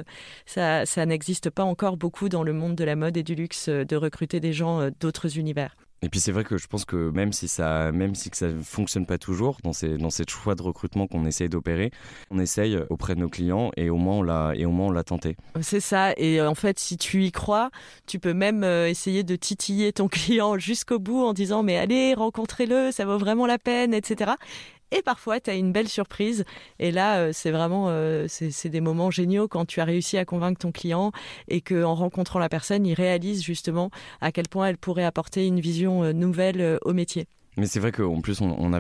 ça, 0.46 0.86
ça 0.86 1.04
n'existe 1.04 1.50
pas 1.50 1.64
encore 1.64 1.98
beaucoup 1.98 2.30
dans 2.30 2.42
le 2.42 2.54
monde 2.54 2.76
de 2.76 2.84
la 2.84 2.96
mode 2.96 3.18
et 3.18 3.22
du 3.22 3.34
luxe 3.34 3.68
de 3.68 3.96
recruter 3.96 4.40
des 4.40 4.54
gens 4.54 4.88
d'autres 4.98 5.36
univers. 5.36 5.76
Et 6.02 6.08
puis 6.08 6.20
c'est 6.20 6.32
vrai 6.32 6.44
que 6.44 6.58
je 6.58 6.66
pense 6.66 6.84
que 6.84 7.10
même 7.10 7.32
si 7.32 7.48
ça, 7.48 7.90
même 7.90 8.14
si 8.14 8.30
que 8.30 8.36
ça 8.36 8.48
fonctionne 8.62 9.06
pas 9.06 9.18
toujours 9.18 9.58
dans 9.64 9.72
ces 9.72 9.96
dans 9.96 10.10
cette 10.10 10.30
choix 10.30 10.54
de 10.54 10.62
recrutement 10.62 11.06
qu'on 11.06 11.24
essaye 11.24 11.48
d'opérer, 11.48 11.90
on 12.30 12.38
essaye 12.38 12.78
auprès 12.90 13.14
de 13.14 13.20
nos 13.20 13.28
clients 13.28 13.70
et 13.76 13.88
au 13.88 13.96
moins 13.96 14.16
on 14.16 14.22
l'a 14.22 14.52
et 14.54 14.66
au 14.66 14.70
moins 14.70 14.88
on 14.88 14.90
l'a 14.90 15.04
tenté. 15.04 15.36
C'est 15.62 15.80
ça. 15.80 16.12
Et 16.18 16.40
euh, 16.40 16.50
en 16.50 16.54
fait, 16.54 16.78
si 16.78 16.98
tu 16.98 17.24
y 17.24 17.32
crois, 17.32 17.70
tu 18.06 18.18
peux 18.18 18.34
même 18.34 18.62
euh, 18.62 18.88
essayer 18.88 19.24
de 19.24 19.36
titiller 19.36 19.92
ton 19.92 20.08
client 20.16 20.58
jusqu'au 20.58 20.98
bout 20.98 21.24
en 21.24 21.32
disant 21.32 21.62
mais 21.62 21.78
allez 21.78 22.14
rencontrez-le, 22.14 22.92
ça 22.92 23.06
vaut 23.06 23.18
vraiment 23.18 23.46
la 23.46 23.58
peine, 23.58 23.94
etc. 23.94 24.32
Et 24.92 25.02
parfois, 25.02 25.40
tu 25.40 25.50
as 25.50 25.54
une 25.54 25.72
belle 25.72 25.88
surprise. 25.88 26.44
Et 26.78 26.90
là, 26.92 27.18
euh, 27.18 27.30
c'est 27.32 27.50
vraiment 27.50 27.86
euh, 27.88 28.26
c'est 28.28 28.68
des 28.68 28.80
moments 28.80 29.10
géniaux 29.10 29.48
quand 29.48 29.64
tu 29.64 29.80
as 29.80 29.84
réussi 29.84 30.16
à 30.16 30.24
convaincre 30.24 30.58
ton 30.60 30.72
client 30.72 31.10
et 31.48 31.60
qu'en 31.60 31.94
rencontrant 31.94 32.38
la 32.38 32.48
personne, 32.48 32.86
il 32.86 32.94
réalise 32.94 33.42
justement 33.42 33.90
à 34.20 34.30
quel 34.30 34.48
point 34.48 34.68
elle 34.68 34.78
pourrait 34.78 35.04
apporter 35.04 35.46
une 35.46 35.60
vision 35.60 36.04
euh, 36.04 36.12
nouvelle 36.12 36.78
au 36.82 36.92
métier. 36.92 37.26
Mais 37.56 37.66
c'est 37.66 37.80
vrai 37.80 37.90
qu'en 37.90 38.20
plus, 38.20 38.42
on, 38.42 38.50
en 38.50 38.72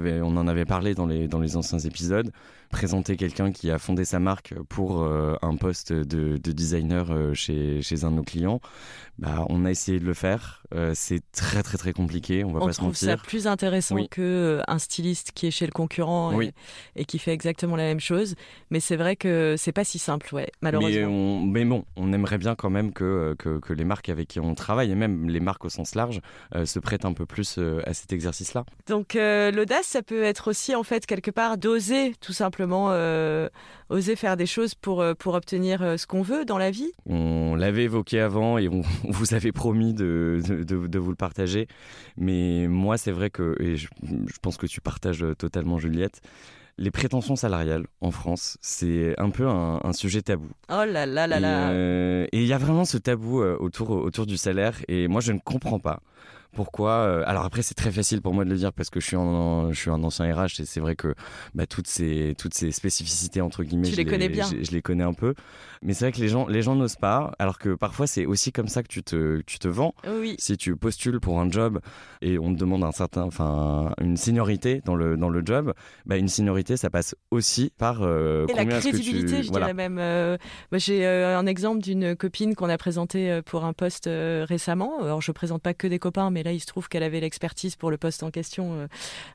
avait 0.48 0.64
parlé 0.66 0.94
dans 0.94 1.06
les 1.06 1.56
anciens 1.56 1.78
épisodes. 1.78 2.30
Présenter 2.70 3.16
quelqu'un 3.16 3.52
qui 3.52 3.70
a 3.70 3.78
fondé 3.78 4.04
sa 4.04 4.18
marque 4.18 4.54
pour 4.68 5.02
euh, 5.02 5.36
un 5.40 5.56
poste 5.56 5.92
de, 5.92 6.36
de 6.36 6.52
designer 6.52 7.10
euh, 7.10 7.32
chez, 7.32 7.80
chez, 7.80 8.04
un 8.04 8.10
de 8.10 8.16
nos 8.16 8.22
clients, 8.22 8.60
bah, 9.18 9.46
on 9.48 9.64
a 9.64 9.70
essayé 9.70 9.98
de 10.00 10.04
le 10.04 10.14
faire. 10.14 10.62
Euh, 10.74 10.92
c'est 10.94 11.20
très, 11.32 11.62
très, 11.62 11.78
très 11.78 11.92
compliqué. 11.92 12.44
On 12.44 12.52
va 12.52 12.60
on 12.60 12.66
pas 12.66 12.72
se 12.72 12.82
mentir. 12.82 13.08
ça 13.08 13.16
plus 13.16 13.46
intéressant 13.46 13.96
qu'un 13.96 14.06
que 14.10 14.60
un 14.66 14.78
styliste 14.78 15.32
qui 15.32 15.46
est 15.46 15.50
chez 15.50 15.64
le 15.64 15.72
concurrent 15.72 16.38
et, 16.40 17.04
qui 17.04 17.18
fait 17.18 17.32
exactement 17.32 17.76
la 17.76 17.84
même 17.84 18.00
chose. 18.00 18.34
Mais 18.70 18.80
c'est 18.80 18.96
vrai 18.96 19.16
que 19.16 19.54
c'est 19.56 19.72
pas 19.72 19.84
si 19.84 19.98
simple, 19.98 20.34
ouais, 20.34 20.50
malheureusement. 20.60 21.40
Mais, 21.40 21.60
mais, 21.60 21.64
bon, 21.64 21.84
on 21.96 22.12
aimerait 22.12 22.38
bien 22.38 22.54
quand 22.56 22.70
même 22.70 22.92
que, 22.92 23.34
que, 23.38 23.58
que, 23.58 23.72
les 23.72 23.84
marques 23.84 24.08
avec 24.08 24.28
qui 24.28 24.40
on 24.40 24.54
travaille, 24.54 24.90
et 24.90 24.94
même 24.94 25.28
les 25.28 25.40
marques 25.40 25.64
au 25.64 25.70
sens 25.70 25.94
large, 25.94 26.20
se 26.64 26.78
prêtent 26.78 27.04
un 27.04 27.12
peu 27.12 27.26
plus 27.26 27.58
à 27.84 27.94
cet 27.94 28.12
exercice-là. 28.12 28.64
Donc 28.88 29.14
l'audace, 29.14 29.86
ça 29.86 30.02
peut 30.02 30.24
être 30.24 30.48
aussi 30.48 30.74
en 30.74 30.82
fait 30.82 31.06
quelque 31.06 31.30
part 31.30 31.58
d'oser 31.58 32.14
tout 32.20 32.32
simplement 32.32 32.65
euh, 32.72 33.48
oser 33.88 34.16
faire 34.16 34.36
des 34.36 34.46
choses 34.46 34.74
pour, 34.74 35.00
euh, 35.00 35.14
pour 35.14 35.34
obtenir 35.34 35.98
ce 35.98 36.06
qu'on 36.06 36.22
veut 36.22 36.44
dans 36.44 36.58
la 36.58 36.70
vie. 36.70 36.90
On 37.06 37.54
l'avait 37.54 37.84
évoqué 37.84 38.20
avant 38.20 38.58
et 38.58 38.68
on, 38.68 38.82
vous 39.04 39.34
avait 39.34 39.52
promis 39.52 39.94
de, 39.94 40.40
de, 40.46 40.98
vous 40.98 41.10
le 41.10 41.16
partager. 41.16 41.68
Mais 42.16 42.66
moi, 42.68 42.98
c'est 42.98 43.12
vrai 43.12 43.30
que, 43.30 43.56
et 43.60 43.76
je, 43.76 43.88
pense 44.42 44.56
que 44.56 44.66
tu 44.66 44.80
partages 44.80 45.24
totalement 45.38 45.78
Juliette, 45.78 46.20
les 46.78 46.90
prétentions 46.90 47.36
salariales 47.36 47.86
en 48.00 48.10
France, 48.10 48.58
c'est 48.60 49.18
un 49.18 49.30
peu 49.30 49.48
un, 49.48 49.92
sujet 49.92 50.22
tabou. 50.22 50.50
Oh 50.68 50.84
là 50.86 51.06
là 51.06 51.26
là 51.26 51.40
là. 51.40 51.72
et 51.72 52.28
il 52.42 52.46
y 52.46 52.52
a 52.52 52.58
vraiment 52.58 52.84
ce 52.84 52.98
tabou 52.98 53.40
autour, 53.40 53.90
autour 53.90 54.26
du 54.26 54.36
salaire 54.36 54.76
et 54.88 55.08
moi 55.08 55.22
je 55.22 55.32
ne 55.32 55.38
comprends 55.38 55.78
pas 55.78 56.00
pourquoi 56.56 56.90
euh, 56.90 57.22
Alors 57.26 57.44
après, 57.44 57.62
c'est 57.62 57.74
très 57.74 57.92
facile 57.92 58.22
pour 58.22 58.34
moi 58.34 58.44
de 58.44 58.50
le 58.50 58.56
dire 58.56 58.72
parce 58.72 58.88
que 58.88 58.98
je 58.98 59.06
suis 59.06 59.16
un, 59.16 59.68
je 59.70 59.78
suis 59.78 59.90
un 59.90 60.02
ancien 60.02 60.34
RH 60.34 60.60
et 60.60 60.64
c'est 60.64 60.80
vrai 60.80 60.96
que 60.96 61.14
bah, 61.54 61.66
toutes 61.66 61.86
ces 61.86 62.34
toutes 62.38 62.54
ces 62.54 62.72
spécificités 62.72 63.42
entre 63.42 63.62
guillemets, 63.62 63.90
je 63.90 63.96
les, 63.96 64.06
connais 64.06 64.30
bien. 64.30 64.46
Je, 64.48 64.70
les 64.72 64.82
connais 64.82 65.04
un 65.04 65.12
peu. 65.12 65.34
Mais 65.82 65.92
c'est 65.92 66.06
vrai 66.06 66.12
que 66.12 66.20
les 66.20 66.28
gens 66.28 66.48
les 66.48 66.62
gens 66.62 66.74
n'osent 66.74 66.96
pas. 66.96 67.32
Alors 67.38 67.58
que 67.58 67.74
parfois, 67.74 68.06
c'est 68.06 68.24
aussi 68.24 68.52
comme 68.52 68.68
ça 68.68 68.82
que 68.82 68.88
tu 68.88 69.02
te 69.02 69.42
tu 69.42 69.58
te 69.58 69.68
vends. 69.68 69.94
Oui. 70.18 70.34
Si 70.38 70.56
tu 70.56 70.74
postules 70.76 71.20
pour 71.20 71.38
un 71.38 71.50
job 71.50 71.78
et 72.22 72.38
on 72.38 72.54
te 72.54 72.58
demande 72.58 72.82
un 72.82 72.92
certain, 72.92 73.22
enfin, 73.22 73.92
une 74.00 74.16
seniorité 74.16 74.80
dans 74.86 74.96
le 74.96 75.18
dans 75.18 75.28
le 75.28 75.42
job, 75.44 75.74
bah, 76.06 76.16
une 76.16 76.28
seniorité, 76.28 76.78
ça 76.78 76.88
passe 76.88 77.14
aussi 77.30 77.70
par 77.76 77.98
euh, 78.00 78.46
et 78.48 78.54
la 78.54 78.64
crédibilité. 78.64 79.42
Je 79.42 79.52
dirais 79.52 79.74
même. 79.74 79.98
Euh, 79.98 80.38
j'ai 80.72 81.06
un 81.06 81.46
exemple 81.46 81.82
d'une 81.82 82.16
copine 82.16 82.54
qu'on 82.54 82.70
a 82.70 82.78
présentée 82.78 83.42
pour 83.44 83.66
un 83.66 83.74
poste 83.74 84.08
récemment. 84.08 85.02
Alors 85.02 85.20
je 85.20 85.32
présente 85.32 85.60
pas 85.60 85.74
que 85.74 85.86
des 85.86 85.98
copains, 85.98 86.30
mais 86.30 86.45
là, 86.46 86.52
il 86.52 86.60
se 86.60 86.66
trouve 86.66 86.88
qu'elle 86.88 87.02
avait 87.02 87.20
l'expertise 87.20 87.76
pour 87.76 87.90
le 87.90 87.98
poste 87.98 88.22
en 88.22 88.30
question. 88.30 88.72
Euh, 88.72 88.86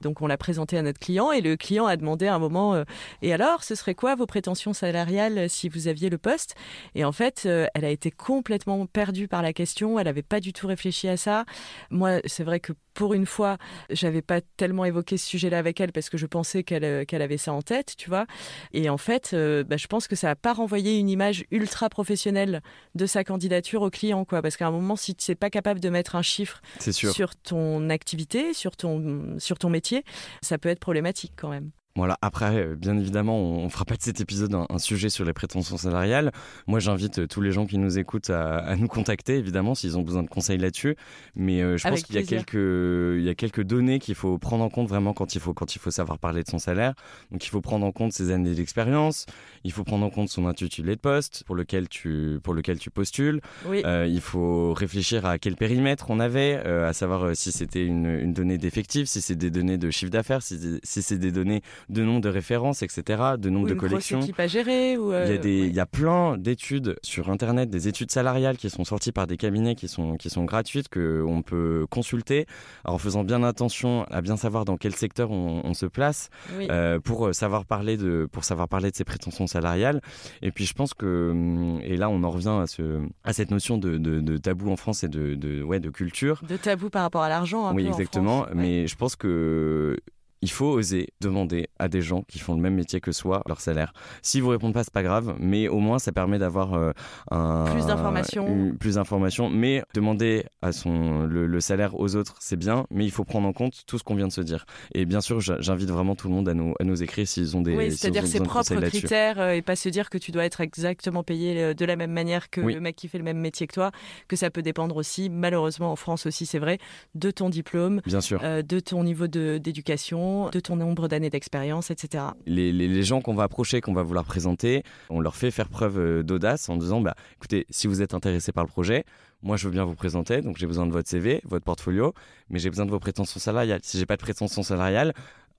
donc, 0.02 0.22
on 0.22 0.28
l'a 0.28 0.38
présenté 0.38 0.78
à 0.78 0.82
notre 0.82 1.00
client 1.00 1.32
et 1.32 1.42
le 1.42 1.56
client 1.56 1.86
a 1.86 1.96
demandé 1.98 2.28
à 2.28 2.36
un 2.36 2.40
moment 2.40 2.74
euh, 2.74 2.84
Et 3.22 3.34
alors, 3.34 3.64
ce 3.64 3.76
serait 3.76 3.96
quoi 3.96 4.16
vos 4.16 4.26
prétentions 4.26 4.74
salariales 4.74 5.50
si 5.50 5.70
vous 5.70 5.88
aviez 5.88 6.10
le 6.10 6.18
poste? 6.18 6.56
Et 6.96 7.06
en 7.06 7.12
fait, 7.12 7.44
euh, 7.46 7.68
elle 7.76 7.86
a 7.86 7.90
été 7.90 8.10
complètement 8.10 8.86
perdue 8.86 9.28
par 9.28 9.42
la 9.42 9.54
question. 9.54 10.00
Elle 10.00 10.06
n'avait 10.06 10.24
pas 10.24 10.40
du 10.40 10.54
tout 10.54 10.68
réfléchi 10.68 11.08
à 11.08 11.18
ça. 11.18 11.46
Moi, 11.92 12.20
c'est 12.26 12.44
vrai 12.44 12.60
que 12.60 12.74
pour 12.94 13.14
une 13.14 13.26
fois, 13.26 13.58
j'avais 13.90 14.22
pas 14.22 14.42
tellement 14.58 14.86
évoqué 14.86 15.18
ce 15.18 15.28
sujet-là 15.28 15.58
avec 15.58 15.80
elle 15.80 15.92
parce 15.92 16.10
que 16.10 16.18
je 16.18 16.26
pensais 16.26 16.64
qu'elle 16.64 17.06
qu'elle 17.06 17.22
avait 17.22 17.38
ça 17.38 17.54
en 17.54 17.62
tête, 17.62 17.96
tu 17.98 18.10
vois. 18.10 18.26
Et 18.74 18.90
en 18.90 18.98
fait, 18.98 19.34
bah, 19.34 19.78
je 19.78 19.88
pense 19.88 20.08
que 20.08 20.16
ça 20.16 20.28
n'a 20.28 20.36
pas 20.36 20.54
renvoyé 20.54 20.98
une 20.98 21.10
image 21.10 21.46
ultra 21.52 21.90
professionnelle 21.90 22.62
de 22.96 23.06
sa 23.06 23.24
candidature 23.24 23.82
au 23.82 23.90
client, 23.90 24.26
quoi. 24.26 24.42
Parce 24.42 24.58
qu'à 24.58 24.68
un 24.68 24.72
moment, 24.72 24.96
si 24.96 25.16
tu 25.16 25.32
n'es 25.32 25.36
pas 25.36 25.50
capable 25.50 25.80
de 25.80 25.90
mettre 25.90 26.16
un 26.16 26.22
chiffre 26.22 26.62
sur 26.80 27.36
ton 27.36 27.90
activité, 27.90 28.54
sur 28.54 28.76
ton, 28.76 29.36
sur 29.40 29.58
ton 29.58 29.70
métier, 29.70 30.04
ça 30.42 30.58
peut 30.58 30.70
être 30.70 30.80
problématique 30.80 31.34
quand 31.36 31.50
même. 31.50 31.72
Voilà, 31.96 32.18
après, 32.22 32.56
euh, 32.56 32.76
bien 32.76 32.98
évidemment, 32.98 33.38
on 33.38 33.66
ne 33.66 33.70
fera 33.70 33.84
pas 33.84 33.98
de 33.98 34.02
cet 34.02 34.22
épisode 34.22 34.56
un, 34.56 34.80
sujet 34.80 35.10
sur 35.10 35.26
les 35.26 35.34
prétentions 35.34 35.76
salariales. 35.76 36.32
Moi, 36.66 36.80
j'invite 36.80 37.20
euh, 37.20 37.28
tous 37.28 37.42
les 37.42 37.52
gens 37.52 37.66
qui 37.66 37.78
nous 37.78 38.00
écoutent 38.00 38.30
à, 38.30 38.76
nous 38.78 38.88
contacter, 38.88 39.36
évidemment, 39.36 39.76
s'ils 39.76 39.98
ont 39.98 40.02
besoin 40.02 40.24
de 40.24 40.30
conseils 40.30 40.58
là-dessus. 40.58 40.96
Mais 41.36 41.62
euh, 41.62 41.76
je 41.76 41.88
pense 41.88 42.04
qu'il 42.04 42.16
y, 42.16 42.20
a 42.20 42.24
quelques, 42.24 42.54
il 42.54 43.24
y 43.24 43.30
a 43.30 43.36
quelques 43.36 43.64
données 43.64 44.00
qu'il 44.00 44.16
faut 44.16 44.38
prendre 44.38 44.64
en 44.64 44.70
compte 44.70 44.88
vraiment 44.88 45.14
quand 45.14 45.36
il, 45.36 45.42
faut, 45.42 45.54
quand 45.54 45.76
il 45.76 45.80
faut 45.80 45.92
savoir 45.92 46.18
parler 46.18 46.44
de 46.44 46.50
son 46.50 46.60
salaire. 46.60 46.94
Donc, 47.30 47.46
il 47.46 47.50
faut 47.50 47.62
prendre 47.62 47.86
en 47.86 47.92
compte 47.92 48.14
ses 48.14 48.32
années 48.32 48.56
d'expérience, 48.56 49.26
il 49.66 49.74
faut 49.74 49.84
prendre 49.84 50.06
en 50.06 50.10
compte 50.10 50.30
son 50.30 50.48
intitulé 50.48 50.96
de 50.96 51.02
poste 51.02 51.44
pour 51.46 51.56
lequel 51.56 51.90
tu, 51.90 52.40
pour 52.42 52.54
lequel 52.54 52.80
tu 52.80 52.90
postules. 52.90 53.42
il 53.66 54.22
faut 54.22 54.74
réfléchir 54.74 55.26
à 55.26 55.38
quel 55.38 55.58
périmètre 55.58 56.10
on 56.10 56.22
avait, 56.22 56.56
à 56.56 56.94
savoir 56.94 57.36
si 57.36 57.52
c'était 57.52 57.86
une, 57.86 58.06
une, 58.06 58.34
donnée 58.34 58.58
d'effectif, 58.58 59.10
si 59.10 59.22
c'est 59.22 59.36
des 59.36 59.52
données 59.52 59.78
de 59.78 59.92
chiffre 59.92 60.12
d'affaires, 60.12 60.42
si, 60.42 60.80
si 60.84 61.02
c'est 61.02 61.18
des 61.18 61.32
données 61.32 61.62
de 61.90 62.04
nombre 62.04 62.22
de 62.22 62.30
références, 62.30 62.82
etc., 62.82 63.22
de 63.38 63.50
nombre 63.50 63.68
de 63.68 63.74
collections. 63.74 64.22
Équipe 64.22 64.40
à 64.40 64.48
gérer 64.48 64.98
ou 64.98 65.14
il, 65.14 65.30
y 65.30 65.34
a 65.34 65.38
des, 65.38 65.68
il 65.68 65.74
y 65.74 65.80
a 65.80 65.86
plein 65.86 66.38
d'études 66.38 66.98
sur 67.04 67.30
Internet, 67.30 67.70
des 67.70 67.88
études 67.88 68.12
salariales 68.12 68.58
qui 68.58 68.70
sont 68.70 68.84
sorties 68.84 69.12
par 69.12 69.28
des 69.28 69.38
cabinets 69.38 69.76
qui 69.76 69.88
sont, 69.88 70.16
qui 70.18 70.30
sont 70.30 70.46
gratuites, 70.46 70.90
qu'on 70.90 71.42
peut 71.42 71.86
consulter, 71.90 72.46
en 72.86 72.98
faisant 72.98 73.24
bien 73.24 73.44
attention 73.44 74.06
à 74.10 74.22
bien 74.22 74.38
savoir 74.38 74.66
dans 74.66 74.78
quel 74.78 74.96
secteur 74.96 75.32
on, 75.32 75.74
se 75.74 75.86
place, 75.86 76.30
euh, 76.52 77.00
pour, 77.00 77.34
savoir 77.34 77.66
parler 77.66 77.98
de, 77.98 78.28
pour 78.32 78.44
savoir 78.44 78.68
parler 78.68 78.92
de 78.92 78.96
ses 78.96 79.04
prétentions 79.04 79.48
salariales. 79.48 80.02
Et 80.42 80.52
puis 80.52 80.66
je 80.66 80.74
pense 80.74 80.94
que, 80.94 81.32
hum, 81.32 81.80
et 81.84 81.98
là 81.98 82.10
on 82.10 82.24
en 82.24 82.30
revient 82.30 82.58
à, 82.62 82.68
ce, 82.68 83.02
à 83.24 83.34
cette 83.34 83.52
notion 83.52 83.78
de, 83.78 83.98
de, 83.98 84.38
tabou 84.38 84.72
en 84.72 84.76
France 84.76 85.04
et 85.04 85.10
de, 85.10 85.36
de, 85.36 85.64
ouais, 85.64 85.80
de 85.80 85.90
culture. 85.90 86.42
De 86.48 86.58
tabou 86.58 86.90
par 86.90 87.04
rapport 87.04 87.22
à 87.22 87.30
l'argent. 87.30 87.74
Oui, 87.74 87.88
exactement. 87.88 88.46
Mais 88.54 88.88
je 88.88 88.96
pense 88.96 89.16
que 89.16 89.98
il 90.42 90.50
faut 90.50 90.72
oser 90.72 91.10
demander 91.22 91.70
à 91.78 91.88
des 91.88 92.02
gens 92.02 92.24
qui 92.24 92.40
font 92.40 92.56
le 92.56 92.62
même 92.62 92.74
métier 92.74 93.00
que 93.00 93.12
soi 93.12 93.44
leur 93.48 93.62
salaire. 93.62 93.94
Si 94.24 94.42
vous 94.42 94.50
répondez 94.50 94.74
pas, 94.74 94.84
c'est 94.84 94.94
pas 94.94 95.04
grave, 95.04 95.36
mais 95.40 95.68
au 95.68 95.80
moins 95.80 96.00
ça 96.00 96.12
permet 96.12 96.40
d'avoir 96.40 96.74
euh, 96.74 96.92
un, 97.30 97.66
plus 97.72 97.86
d'informations. 97.86 98.76
Plus 98.80 98.96
d'informations. 98.96 99.50
Mais 99.50 99.84
demander 99.94 100.46
à 100.62 100.72
son 100.72 101.24
le, 101.26 101.60
salaire 101.60 102.00
aux 102.00 102.16
autres, 102.16 102.38
c'est 102.40 102.58
bien, 102.58 102.88
mais 102.90 103.06
il 103.06 103.12
faut 103.12 103.24
prendre 103.24 103.48
en 103.48 103.54
compte 103.54 103.84
tout 103.86 104.00
ce 104.00 104.04
qu'on 104.04 104.16
vient 104.16 104.28
de 104.28 104.32
se 104.32 104.42
dire. 104.42 104.66
Et 104.96 105.06
bien 105.06 105.22
sûr, 105.22 105.40
j'invite 105.40 105.90
vraiment 105.90 106.16
tout 106.16 106.28
le 106.28 106.34
monde 106.34 106.50
à 106.50 106.56
nous, 106.56 106.74
à 106.80 106.84
nous 106.84 107.04
écrire 107.04 107.28
s'ils 107.28 107.56
ont 107.56 107.62
des. 107.62 107.76
Oui, 107.76 107.92
c'est-à-dire 107.92 108.26
ses 108.26 108.40
propres 108.40 108.80
critères 108.82 109.40
euh, 109.40 109.52
et 109.52 109.62
pas 109.62 109.76
se 109.76 109.90
dire 109.90 110.10
que 110.10 110.18
tu 110.18 110.32
dois 110.32 110.46
être 110.46 110.62
exactement 110.62 111.24
payé 111.24 111.62
euh, 111.62 111.74
de 111.76 111.86
la 111.86 111.96
même 111.96 112.12
manière 112.12 112.50
que 112.50 112.62
le 112.62 112.80
mec 112.80 112.96
qui 112.96 113.08
fait 113.08 113.20
le 113.20 113.24
même 113.24 113.38
métier 113.38 113.68
que 113.68 113.74
toi, 113.74 113.92
que 114.28 114.36
ça 114.36 114.50
peut 114.50 114.64
dépendre 114.64 114.96
aussi, 114.96 115.30
malheureusement 115.30 115.92
en 115.92 115.96
France 115.96 116.26
aussi, 116.26 116.48
c'est 116.48 116.60
vrai, 116.60 116.80
de 117.14 117.30
ton 117.30 117.50
diplôme, 117.50 118.02
bien 118.06 118.22
sûr, 118.22 118.42
de 118.42 118.80
ton 118.80 119.04
niveau 119.04 119.28
d'éducation 119.28 120.31
de 120.52 120.60
ton 120.60 120.76
nombre 120.76 121.08
d'années 121.08 121.30
d'expérience, 121.30 121.92
etc. 121.92 122.26
Les, 122.46 123.04
gens 123.04 123.22
qu'on 123.22 123.34
va 123.34 123.44
approcher, 123.44 123.82
qu'on 123.82 123.94
va 123.94 124.04
vouloir 124.04 124.26
présenter, 124.26 124.84
on 125.10 125.20
leur 125.20 125.36
fait 125.36 125.52
faire 125.52 125.70
preuve 125.70 126.00
euh, 126.00 126.24
d'audace 126.24 126.70
en 126.70 126.78
disant, 126.78 127.02
bah, 127.02 127.16
écoutez, 127.38 127.66
si 127.70 127.88
vous 127.88 128.02
êtes 128.02 128.14
intéressé 128.14 128.52
par 128.52 128.64
le 128.64 128.70
projet, 128.70 129.06
moi 129.42 129.58
je 129.58 129.66
veux 129.66 129.72
bien 129.72 129.86
vous 129.86 129.96
présenter, 129.96 130.42
donc 130.42 130.58
j'ai 130.58 130.68
besoin 130.68 130.86
de 130.86 130.92
votre 130.92 131.10
CV, 131.10 131.42
votre 131.46 131.66
portfolio, 131.66 132.14
mais 132.50 132.60
j'ai 132.60 132.70
besoin 132.70 132.86
de 132.86 132.92
vos 132.92 133.00
prétentions 133.00 133.40
salariales. 133.40 133.82
Si 133.84 133.98
j'ai 133.98 134.06
pas 134.06 134.18
de 134.18 134.22
prétentions 134.22 134.64
salariales, 134.64 135.14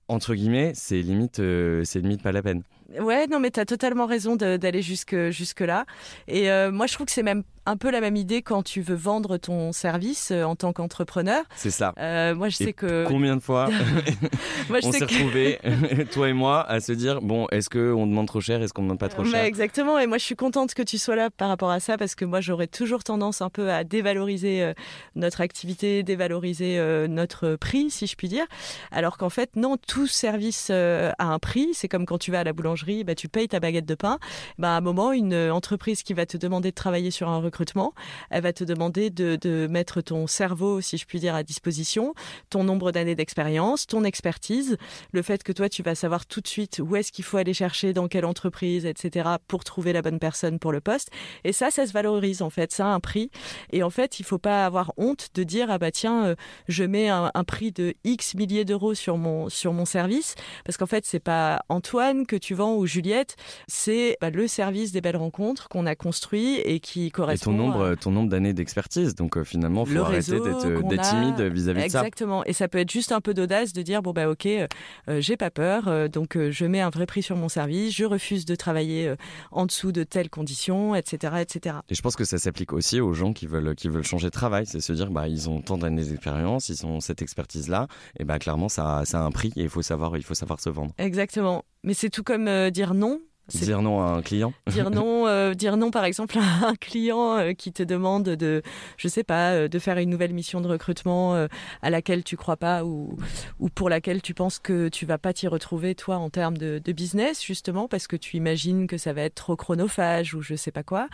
entre 0.07 0.35
guillemets, 0.35 0.73
c'est 0.75 1.01
limite, 1.01 1.39
euh, 1.39 1.83
c'est 1.85 1.99
limite 1.99 2.21
pas 2.21 2.31
la 2.31 2.41
peine. 2.41 2.63
Ouais, 2.99 3.27
non, 3.27 3.39
mais 3.39 3.51
tu 3.51 3.59
as 3.59 3.65
totalement 3.65 4.05
raison 4.05 4.35
d'aller 4.35 4.81
jusque, 4.81 5.29
jusque 5.29 5.61
là. 5.61 5.85
Et 6.27 6.51
euh, 6.51 6.71
moi, 6.71 6.87
je 6.87 6.93
trouve 6.93 7.05
que 7.05 7.11
c'est 7.11 7.23
même 7.23 7.43
un 7.65 7.77
peu 7.77 7.89
la 7.91 8.01
même 8.01 8.17
idée 8.17 8.41
quand 8.41 8.61
tu 8.61 8.81
veux 8.81 8.95
vendre 8.95 9.37
ton 9.37 9.71
service 9.71 10.31
euh, 10.31 10.43
en 10.43 10.57
tant 10.57 10.73
qu'entrepreneur. 10.73 11.45
C'est 11.55 11.71
ça. 11.71 11.93
Euh, 11.97 12.35
moi, 12.35 12.49
je 12.49 12.57
sais 12.57 12.73
que. 12.73 13.05
Combien 13.07 13.37
de 13.37 13.41
fois 13.41 13.69
on 14.69 14.91
s'est 14.91 15.05
retrouvés, 15.05 15.59
toi 16.11 16.29
et 16.29 16.33
moi, 16.33 16.69
à 16.69 16.81
se 16.81 16.91
dire 16.91 17.21
bon, 17.21 17.47
est-ce 17.51 17.69
qu'on 17.69 18.05
demande 18.05 18.27
trop 18.27 18.41
cher, 18.41 18.61
est-ce 18.61 18.73
qu'on 18.73 18.83
demande 18.83 18.99
pas 18.99 19.09
trop 19.09 19.23
cher? 19.23 19.43
Exactement. 19.43 19.97
Et 19.97 20.07
moi, 20.07 20.17
je 20.17 20.25
suis 20.25 20.35
contente 20.35 20.73
que 20.73 20.83
tu 20.83 20.97
sois 20.97 21.15
là 21.15 21.29
par 21.29 21.47
rapport 21.47 21.71
à 21.71 21.79
ça 21.79 21.97
parce 21.97 22.15
que 22.15 22.25
moi, 22.25 22.41
j'aurais 22.41 22.67
toujours 22.67 23.03
tendance 23.03 23.41
un 23.41 23.49
peu 23.49 23.71
à 23.71 23.83
dévaloriser 23.83 24.73
notre 25.15 25.41
activité, 25.41 26.03
dévaloriser 26.03 26.79
notre 27.07 27.55
prix, 27.55 27.89
si 27.89 28.07
je 28.07 28.15
puis 28.15 28.27
dire. 28.27 28.45
Alors 28.91 29.17
qu'en 29.17 29.29
fait, 29.29 29.55
non, 29.55 29.77
tout 29.77 30.07
service 30.07 30.69
a 30.69 31.13
un 31.17 31.39
prix. 31.39 31.69
C'est 31.73 31.87
comme 31.87 32.05
quand 32.05 32.17
tu 32.17 32.31
vas 32.31 32.41
à 32.41 32.43
la 32.43 32.53
boulangerie 32.53 32.72
bah, 33.03 33.15
tu 33.15 33.29
payes 33.29 33.47
ta 33.47 33.59
baguette 33.59 33.85
de 33.85 33.95
pain. 33.95 34.19
Bah, 34.57 34.73
à 34.73 34.77
un 34.77 34.81
moment, 34.81 35.11
une 35.11 35.35
entreprise 35.51 36.03
qui 36.03 36.13
va 36.13 36.25
te 36.25 36.37
demander 36.37 36.69
de 36.69 36.75
travailler 36.75 37.11
sur 37.11 37.29
un 37.29 37.39
recrutement, 37.39 37.93
elle 38.29 38.43
va 38.43 38.53
te 38.53 38.63
demander 38.63 39.09
de, 39.09 39.35
de 39.35 39.67
mettre 39.67 40.01
ton 40.01 40.27
cerveau, 40.27 40.81
si 40.81 40.97
je 40.97 41.05
puis 41.05 41.19
dire, 41.19 41.35
à 41.35 41.43
disposition, 41.43 42.13
ton 42.49 42.63
nombre 42.63 42.91
d'années 42.91 43.15
d'expérience, 43.15 43.87
ton 43.87 44.03
expertise, 44.03 44.77
le 45.11 45.21
fait 45.21 45.43
que 45.43 45.51
toi, 45.51 45.69
tu 45.69 45.83
vas 45.83 45.95
savoir 45.95 46.25
tout 46.25 46.41
de 46.41 46.47
suite 46.47 46.81
où 46.83 46.95
est-ce 46.95 47.11
qu'il 47.11 47.23
faut 47.23 47.37
aller 47.37 47.53
chercher, 47.53 47.93
dans 47.93 48.07
quelle 48.07 48.25
entreprise, 48.25 48.85
etc., 48.85 49.29
pour 49.47 49.63
trouver 49.63 49.93
la 49.93 50.01
bonne 50.01 50.19
personne 50.19 50.59
pour 50.59 50.71
le 50.71 50.81
poste. 50.81 51.09
Et 51.43 51.53
ça, 51.53 51.71
ça 51.71 51.85
se 51.85 51.93
valorise, 51.93 52.41
en 52.41 52.49
fait. 52.49 52.71
Ça 52.71 52.87
a 52.87 52.89
un 52.89 52.99
prix. 52.99 53.29
Et 53.71 53.83
en 53.83 53.89
fait, 53.89 54.19
il 54.19 54.23
faut 54.23 54.37
pas 54.37 54.65
avoir 54.65 54.93
honte 54.97 55.29
de 55.33 55.43
dire, 55.43 55.67
ah 55.69 55.77
bah 55.77 55.91
tiens, 55.91 56.25
euh, 56.25 56.35
je 56.67 56.83
mets 56.83 57.09
un, 57.09 57.31
un, 57.33 57.43
prix 57.43 57.71
de 57.71 57.93
X 58.03 58.35
milliers 58.35 58.65
d'euros 58.65 58.93
sur 58.93 59.17
mon, 59.17 59.49
sur 59.49 59.73
mon 59.73 59.85
service. 59.85 60.35
Parce 60.65 60.77
qu'en 60.77 60.85
fait, 60.85 61.05
c'est 61.05 61.19
pas 61.19 61.63
Antoine 61.69 62.25
que 62.25 62.35
tu 62.35 62.53
vends 62.53 62.62
ou 62.71 62.85
Juliette, 62.85 63.35
c'est 63.67 64.17
bah, 64.21 64.29
le 64.29 64.47
service 64.47 64.91
des 64.91 65.01
belles 65.01 65.17
rencontres 65.17 65.69
qu'on 65.69 65.85
a 65.85 65.95
construit 65.95 66.59
et 66.59 66.79
qui 66.79 67.11
correspond. 67.11 67.51
Et 67.51 67.55
ton 67.55 67.57
nombre, 67.57 67.95
ton 67.95 68.11
nombre 68.11 68.29
d'années 68.29 68.53
d'expertise. 68.53 69.15
Donc 69.15 69.37
euh, 69.37 69.43
finalement, 69.43 69.85
il 69.85 69.95
faut 69.95 70.03
arrêter 70.03 70.39
d'être 70.39 71.01
timide 71.01 71.41
vis-à-vis 71.41 71.85
de 71.85 71.89
ça. 71.89 71.99
Exactement. 71.99 72.43
Et 72.45 72.53
ça 72.53 72.67
peut 72.67 72.79
être 72.79 72.91
juste 72.91 73.11
un 73.11 73.21
peu 73.21 73.33
d'audace 73.33 73.73
de 73.73 73.81
dire 73.81 74.01
bon 74.01 74.11
bah 74.11 74.29
ok, 74.29 74.45
euh, 74.45 74.67
euh, 75.09 75.21
j'ai 75.21 75.37
pas 75.37 75.51
peur, 75.51 76.09
donc 76.09 76.37
je 76.37 76.65
mets 76.65 76.81
un 76.81 76.89
vrai 76.89 77.05
prix 77.05 77.23
sur 77.23 77.35
mon 77.35 77.49
service, 77.49 77.95
je 77.95 78.05
refuse 78.05 78.45
de 78.45 78.55
travailler 78.55 79.13
en 79.51 79.65
dessous 79.65 79.91
de 79.91 80.03
telles 80.03 80.29
conditions, 80.29 80.95
etc., 80.95 81.35
etc. 81.41 81.77
Et 81.89 81.95
je 81.95 82.01
pense 82.01 82.15
que 82.15 82.25
ça 82.25 82.37
s'applique 82.37 82.73
aussi 82.73 83.01
aux 83.01 83.13
gens 83.13 83.33
qui 83.33 83.47
veulent 83.47 83.75
qui 83.75 83.89
veulent 83.89 84.03
changer 84.03 84.27
de 84.27 84.31
travail, 84.31 84.65
c'est 84.65 84.79
se 84.79 84.93
dire 84.93 85.11
bah 85.11 85.27
ils 85.27 85.49
ont 85.49 85.61
tant 85.61 85.77
d'années 85.77 86.03
d'expérience, 86.03 86.69
ils 86.69 86.85
ont 86.85 86.99
cette 86.99 87.21
expertise 87.21 87.67
là, 87.69 87.87
et 88.19 88.23
bah 88.23 88.39
clairement 88.39 88.69
ça, 88.69 89.03
ça 89.05 89.19
a 89.19 89.23
un 89.23 89.31
prix 89.31 89.51
et 89.55 89.63
il 89.63 89.69
faut 89.69 89.81
savoir 89.81 90.17
il 90.17 90.23
faut 90.23 90.35
savoir 90.35 90.59
se 90.59 90.69
vendre. 90.69 90.93
Exactement. 90.97 91.65
Mais 91.83 91.93
c'est 91.93 92.09
tout 92.09 92.23
comme 92.23 92.47
euh, 92.47 92.69
dire 92.69 92.93
non. 92.93 93.19
Dire 93.49 93.81
non 93.81 94.01
à 94.01 94.05
un 94.05 94.21
client 94.21 94.53
Dire 94.67 94.89
non, 94.89 95.27
euh, 95.27 95.53
dire 95.53 95.75
non 95.75 95.91
par 95.91 96.05
exemple 96.05 96.37
à 96.39 96.67
un 96.69 96.75
client 96.75 97.35
euh, 97.37 97.51
qui 97.51 97.73
te 97.73 97.83
demande 97.83 98.23
de, 98.23 98.61
je 98.95 99.09
sais 99.09 99.25
pas, 99.25 99.67
de 99.67 99.79
faire 99.79 99.97
une 99.97 100.09
nouvelle 100.09 100.33
mission 100.33 100.61
de 100.61 100.67
recrutement 100.69 101.33
à 101.81 101.89
laquelle 101.89 102.23
tu 102.23 102.37
crois 102.37 102.55
pas 102.55 102.85
ou, 102.85 103.17
ou 103.59 103.67
pour 103.67 103.89
laquelle 103.89 104.21
tu 104.21 104.33
penses 104.33 104.59
que 104.59 104.87
tu 104.87 105.05
vas 105.05 105.17
pas 105.17 105.33
t'y 105.33 105.49
retrouver 105.49 105.93
toi 105.93 106.15
en 106.15 106.29
termes 106.29 106.57
de, 106.57 106.79
business 106.93 107.43
justement 107.43 107.89
parce 107.89 108.07
que 108.07 108.15
tu 108.15 108.37
imagines 108.37 108.87
que 108.87 108.97
ça 108.97 109.11
va 109.11 109.23
être 109.23 109.35
trop 109.35 109.57
chronophage 109.57 110.33
ou 110.35 110.41
je 110.41 110.55
sais 110.55 110.71
pas 110.71 110.83
quoi. 110.83 111.09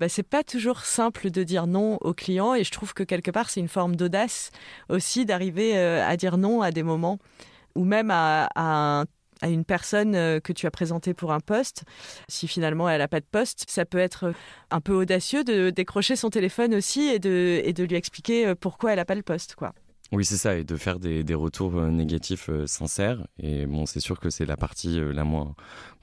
Bah, 0.00 0.08
c'est 0.08 0.24
pas 0.24 0.42
toujours 0.42 0.80
simple 0.80 1.30
de 1.30 1.44
dire 1.44 1.68
non 1.68 1.96
au 2.00 2.12
client 2.12 2.56
et 2.56 2.64
je 2.64 2.72
trouve 2.72 2.92
que 2.92 3.04
quelque 3.04 3.30
part 3.30 3.50
c'est 3.50 3.60
une 3.60 3.68
forme 3.68 3.94
d'audace 3.94 4.50
aussi 4.88 5.26
d'arriver 5.26 5.78
à 5.78 6.16
dire 6.16 6.38
non 6.38 6.60
à 6.60 6.72
des 6.72 6.82
moments 6.82 7.20
ou 7.76 7.84
même 7.84 8.10
à, 8.10 8.48
à 8.56 9.00
un 9.02 9.04
à 9.40 9.48
une 9.48 9.64
personne 9.64 10.14
euh, 10.14 10.40
que 10.40 10.52
tu 10.52 10.66
as 10.66 10.70
présentée 10.70 11.14
pour 11.14 11.32
un 11.32 11.40
poste, 11.40 11.84
si 12.28 12.48
finalement 12.48 12.88
elle 12.88 12.98
n'a 12.98 13.08
pas 13.08 13.20
de 13.20 13.26
poste, 13.30 13.64
ça 13.68 13.84
peut 13.84 13.98
être 13.98 14.32
un 14.70 14.80
peu 14.80 14.94
audacieux 14.94 15.44
de 15.44 15.70
décrocher 15.70 16.16
son 16.16 16.30
téléphone 16.30 16.74
aussi 16.74 17.02
et 17.08 17.18
de, 17.18 17.60
et 17.64 17.72
de 17.72 17.84
lui 17.84 17.96
expliquer 17.96 18.46
euh, 18.46 18.54
pourquoi 18.54 18.92
elle 18.92 18.98
n'a 18.98 19.04
pas 19.04 19.14
le 19.14 19.22
poste. 19.22 19.54
quoi. 19.54 19.72
Oui, 20.12 20.24
c'est 20.24 20.36
ça, 20.36 20.56
et 20.56 20.64
de 20.64 20.76
faire 20.76 20.98
des, 20.98 21.22
des 21.22 21.34
retours 21.34 21.76
euh, 21.76 21.88
négatifs 21.88 22.50
sincères. 22.66 23.26
Et 23.42 23.66
bon, 23.66 23.84
c'est 23.86 24.00
sûr 24.00 24.18
que 24.18 24.30
c'est 24.30 24.46
la 24.46 24.56
partie 24.56 25.00
la 25.00 25.24
moins 25.24 25.54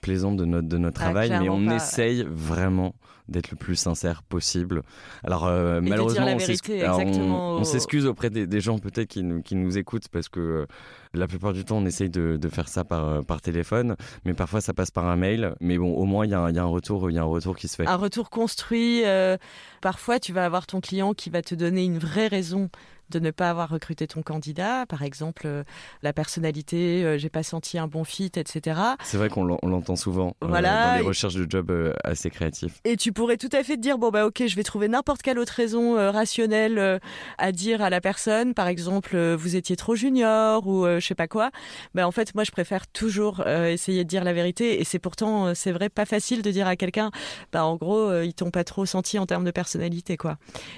plaisante 0.02 0.38
de 0.38 0.46
notre, 0.46 0.68
de 0.68 0.78
notre 0.78 1.02
ah, 1.02 1.06
travail, 1.06 1.30
mais 1.40 1.50
on 1.50 1.70
essaye 1.70 2.24
vraiment 2.30 2.94
d'être 3.28 3.50
le 3.50 3.58
plus 3.58 3.76
sincère 3.76 4.22
possible. 4.22 4.84
Alors 5.24 5.46
malheureusement, 5.82 6.28
on 6.28 7.64
s'excuse 7.64 8.06
auprès 8.06 8.30
des, 8.30 8.62
gens 8.62 8.78
peut-être 8.78 9.08
qui 9.08 9.24
nous, 9.24 9.42
qui 9.42 9.56
nous 9.56 9.80
écoutent 9.80 10.08
parce 10.10 10.30
que 10.30 10.68
la 11.16 11.28
plupart 11.28 11.54
du 11.54 11.66
temps, 11.66 11.78
on 11.78 11.86
essaye 11.86 12.10
de, 12.10 12.40
faire 12.50 12.68
ça 12.68 12.84
par, 12.84 13.24
par 13.26 13.42
téléphone, 13.42 13.96
mais 14.26 14.34
parfois 14.34 14.62
ça 14.62 14.74
passe 14.74 14.92
par 14.92 15.06
un 15.08 15.16
mail. 15.16 15.56
Mais 15.60 15.78
bon, 15.78 15.94
au 15.94 16.06
moins, 16.06 16.26
il 16.26 16.32
y, 16.32 16.34
a 16.34 16.40
un 16.40 16.66
retour, 16.66 17.10
il 17.10 17.16
y 17.16 17.18
a 17.18 17.22
un 17.22 17.26
retour 17.26 17.56
qui 17.56 17.68
se 17.68 17.76
fait. 17.76 17.88
Un 17.88 17.96
retour 17.96 18.30
construit. 18.30 19.04
Euh, 19.06 19.38
parfois, 19.82 20.20
tu 20.20 20.34
vas 20.34 20.46
avoir 20.46 20.68
ton 20.68 20.82
client 20.82 21.14
qui 21.14 21.30
va 21.30 21.42
te 21.42 21.56
donner 21.56 21.84
une 21.84 21.98
vraie 21.98 22.28
raison 22.28 22.70
de 23.10 23.20
ne 23.20 23.32
pas 23.32 23.50
avoir 23.50 23.70
recruté 23.70 24.08
ton 24.08 24.22
candidat, 24.22 24.86
par 24.88 25.04
exemple 25.04 25.44
euh, 25.46 25.64
la 26.02 26.14
personnalité, 26.14 27.04
euh, 27.04 27.18
j'ai 27.18 27.30
pas 27.30 27.44
senti 27.44 27.78
un 27.78 27.88
bon 27.88 28.04
fit, 28.04 28.32
etc. 28.36 28.80
C'est 29.04 29.18
vrai 29.18 29.30
qu'on 29.30 29.44
l'entend 29.44 29.76
entend 29.76 29.96
souvent 29.96 30.36
voilà, 30.42 30.92
dans 30.92 30.96
les 31.02 31.08
recherches 31.08 31.36
de 31.36 31.50
jobs 31.50 31.94
assez 32.04 32.30
créatifs. 32.30 32.80
Et 32.86 32.96
tu 32.98 33.12
pourrais 33.12 33.38
tout 33.38 33.50
à 33.52 33.64
fait 33.64 33.76
te 33.76 33.82
dire 33.82 33.98
bon 33.98 34.10
bah 34.10 34.26
ok, 34.26 34.44
je 34.48 34.56
vais 34.56 34.64
trouver 34.64 34.88
n'importe 34.88 35.22
quelle 35.22 35.38
autre 35.38 35.54
raison 35.54 35.96
rationnelle 36.12 37.00
à 37.38 37.52
dire 37.52 37.82
à 37.82 37.90
la 37.90 38.00
personne. 38.02 38.54
Par 38.54 38.68
exemple, 38.68 39.18
vous 39.36 39.56
étiez 39.56 39.76
trop 39.76 39.96
junior 39.96 40.66
ou 40.66 40.86
je 40.86 41.00
sais 41.00 41.16
pas 41.16 41.28
quoi. 41.28 41.52
Ben 41.94 42.06
en 42.06 42.12
fait, 42.12 42.34
moi, 42.36 42.44
je 42.44 42.52
préfère 42.52 42.88
toujours 42.88 43.46
essayer 43.46 44.04
de 44.04 44.10
dire 44.10 44.24
la 44.24 44.34
vérité. 44.34 44.80
Et 44.80 44.86
c'est 44.86 45.00
pourtant, 45.00 45.54
c'est 45.54 45.72
vrai, 45.72 45.90
pas 45.90 46.06
facile 46.06 46.42
de 46.42 46.52
dire 46.52 46.68
à 46.68 46.76
quelqu'un, 46.76 47.12
bah 47.52 47.66
en 47.66 47.76
gros, 47.76 48.22
ils 48.22 48.34
t'ont 48.34 48.52
pas 48.52 48.64
trop 48.64 48.86
senti 48.86 49.20
en 49.20 49.26
termes 49.26 49.46
de 49.46 49.52
personnalité, 49.52 50.18
quoi. 50.18 50.38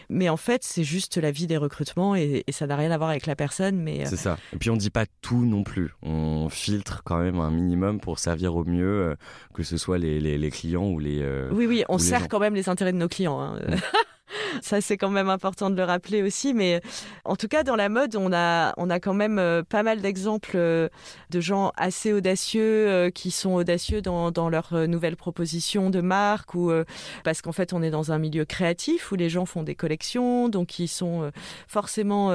Mais 0.09 0.29
en 0.29 0.37
fait, 0.37 0.63
c'est 0.63 0.83
juste 0.83 1.17
la 1.17 1.31
vie 1.31 1.47
des 1.47 1.57
recrutements 1.57 2.15
et, 2.17 2.43
et 2.45 2.51
ça 2.51 2.67
n'a 2.67 2.75
rien 2.75 2.91
à 2.91 2.97
voir 2.97 3.09
avec 3.09 3.25
la 3.25 3.35
personne. 3.35 3.77
Mais 3.77 4.05
c'est 4.05 4.17
ça. 4.17 4.37
Et 4.53 4.57
puis 4.57 4.69
on 4.69 4.77
dit 4.77 4.89
pas 4.89 5.05
tout 5.21 5.45
non 5.45 5.63
plus. 5.63 5.93
On 6.01 6.49
filtre 6.49 7.01
quand 7.03 7.19
même 7.19 7.39
un 7.39 7.51
minimum 7.51 7.99
pour 7.99 8.19
servir 8.19 8.55
au 8.55 8.65
mieux, 8.65 9.15
que 9.53 9.63
ce 9.63 9.77
soit 9.77 9.97
les, 9.97 10.19
les, 10.19 10.51
clients 10.51 10.87
ou 10.87 10.99
les. 10.99 11.25
oui, 11.51 11.65
oui, 11.67 11.83
on 11.89 11.97
sert 11.97 12.27
quand 12.27 12.39
même 12.39 12.55
les 12.55 12.69
intérêts 12.69 12.93
de 12.93 12.97
nos 12.97 13.07
clients. 13.07 13.39
Hein. 13.39 13.59
Mm. 13.67 13.75
Ça, 14.61 14.81
c'est 14.81 14.97
quand 14.97 15.09
même 15.09 15.29
important 15.29 15.69
de 15.69 15.75
le 15.75 15.83
rappeler 15.83 16.23
aussi. 16.23 16.53
Mais 16.53 16.81
en 17.25 17.35
tout 17.35 17.47
cas, 17.47 17.63
dans 17.63 17.75
la 17.75 17.89
mode, 17.89 18.15
on 18.15 18.31
a, 18.33 18.73
on 18.77 18.89
a 18.89 18.99
quand 18.99 19.13
même 19.13 19.39
euh, 19.39 19.63
pas 19.63 19.83
mal 19.83 20.01
d'exemples 20.01 20.51
euh, 20.55 20.89
de 21.29 21.39
gens 21.39 21.71
assez 21.77 22.13
audacieux 22.13 22.87
euh, 22.87 23.09
qui 23.09 23.31
sont 23.31 23.53
audacieux 23.53 24.01
dans, 24.01 24.31
dans 24.31 24.49
leurs 24.49 24.87
nouvelles 24.87 25.15
propositions 25.15 25.89
de 25.89 26.01
marque 26.01 26.53
ou 26.53 26.71
parce 27.23 27.41
qu'en 27.41 27.51
fait, 27.51 27.73
on 27.73 27.81
est 27.81 27.89
dans 27.89 28.11
un 28.11 28.17
milieu 28.17 28.45
créatif 28.45 29.11
où 29.11 29.15
les 29.15 29.29
gens 29.29 29.45
font 29.45 29.63
des 29.63 29.75
collections, 29.75 30.49
donc 30.49 30.79
ils 30.79 30.87
sont 30.87 31.31
forcément 31.67 32.31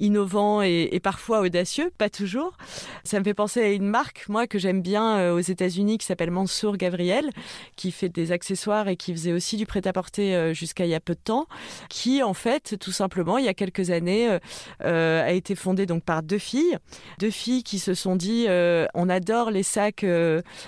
innovants 0.00 0.62
et, 0.62 1.00
parfois 1.02 1.40
audacieux, 1.40 1.90
pas 1.98 2.10
toujours. 2.10 2.56
Ça 3.04 3.18
me 3.18 3.24
fait 3.24 3.34
penser 3.34 3.62
à 3.62 3.70
une 3.70 3.86
marque, 3.86 4.26
moi, 4.28 4.46
que 4.46 4.58
j'aime 4.58 4.82
bien 4.82 5.32
aux 5.32 5.40
États-Unis 5.40 5.98
qui 5.98 6.06
s'appelle 6.06 6.30
Mansour 6.30 6.76
Gabriel, 6.76 7.30
qui 7.76 7.92
fait 7.92 8.08
des 8.08 8.32
accessoires 8.32 8.88
et 8.88 8.96
qui 8.96 9.12
faisait 9.12 9.32
aussi 9.32 9.56
du 9.56 9.66
prêt-à-porter 9.66 10.54
jusqu'à 10.54 10.84
il 10.84 10.90
y 10.90 10.94
a 10.94 11.00
peu 11.00 11.14
de 11.14 11.20
temps 11.22 11.31
qui 11.88 12.22
en 12.22 12.34
fait, 12.34 12.76
tout 12.78 12.92
simplement, 12.92 13.38
il 13.38 13.44
y 13.44 13.48
a 13.48 13.54
quelques 13.54 13.90
années, 13.90 14.28
euh, 14.28 14.38
euh, 14.84 15.22
a 15.22 15.32
été 15.32 15.54
fondée 15.54 15.86
donc 15.86 16.04
par 16.04 16.22
deux 16.22 16.38
filles, 16.38 16.76
deux 17.18 17.30
filles 17.30 17.62
qui 17.62 17.78
se 17.78 17.94
sont 17.94 18.16
dit, 18.16 18.46
euh, 18.48 18.86
on 18.94 19.08
adore 19.08 19.50
les 19.50 19.62
sacs 19.62 20.04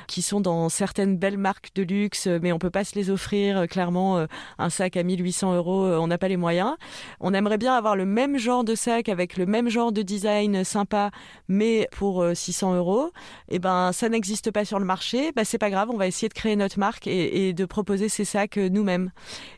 qui 0.06 0.22
sont 0.22 0.40
dans 0.40 0.68
certaines 0.68 1.16
belles 1.16 1.38
marques 1.38 1.70
de 1.74 1.82
luxe, 1.82 2.26
mais 2.26 2.52
on 2.52 2.58
peut 2.58 2.70
pas 2.70 2.84
se 2.84 2.94
les 2.94 3.10
offrir. 3.10 3.66
Clairement, 3.68 4.26
un 4.58 4.70
sac 4.70 4.96
à 4.96 5.02
1800 5.02 5.54
euros, 5.54 5.86
on 5.86 6.06
n'a 6.06 6.18
pas 6.18 6.28
les 6.28 6.36
moyens. 6.36 6.74
On 7.20 7.34
aimerait 7.34 7.58
bien 7.58 7.74
avoir 7.74 7.96
le 7.96 8.04
même 8.04 8.38
genre 8.38 8.64
de 8.64 8.74
sac 8.74 9.08
avec 9.08 9.36
le 9.36 9.46
même 9.46 9.68
genre 9.68 9.92
de 9.92 10.02
design 10.02 10.64
sympa, 10.64 11.10
mais 11.48 11.88
pour 11.92 12.24
600 12.32 12.76
euros. 12.76 13.10
Et 13.48 13.56
eh 13.56 13.58
ben, 13.58 13.92
ça 13.92 14.08
n'existe 14.08 14.50
pas 14.50 14.64
sur 14.64 14.78
le 14.78 14.84
marché. 14.84 15.32
Ben, 15.34 15.44
c'est 15.44 15.58
pas 15.58 15.70
grave, 15.70 15.90
on 15.92 15.96
va 15.96 16.06
essayer 16.06 16.28
de 16.28 16.34
créer 16.34 16.56
notre 16.56 16.78
marque 16.78 17.06
et, 17.06 17.48
et 17.48 17.52
de 17.52 17.64
proposer 17.64 18.08
ces 18.08 18.24
sacs 18.24 18.56
nous-mêmes. 18.56 19.10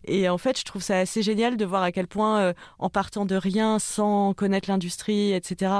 et 0.04 0.28
en 0.28 0.38
fait, 0.38 0.58
je 0.58 0.64
trouve 0.64 0.82
ça 0.82 0.95
assez 1.00 1.22
génial 1.22 1.56
de 1.56 1.64
voir 1.64 1.82
à 1.82 1.92
quel 1.92 2.06
point, 2.06 2.40
euh, 2.40 2.52
en 2.78 2.90
partant 2.90 3.26
de 3.26 3.36
rien, 3.36 3.78
sans 3.78 4.34
connaître 4.34 4.70
l'industrie, 4.70 5.32
etc., 5.32 5.72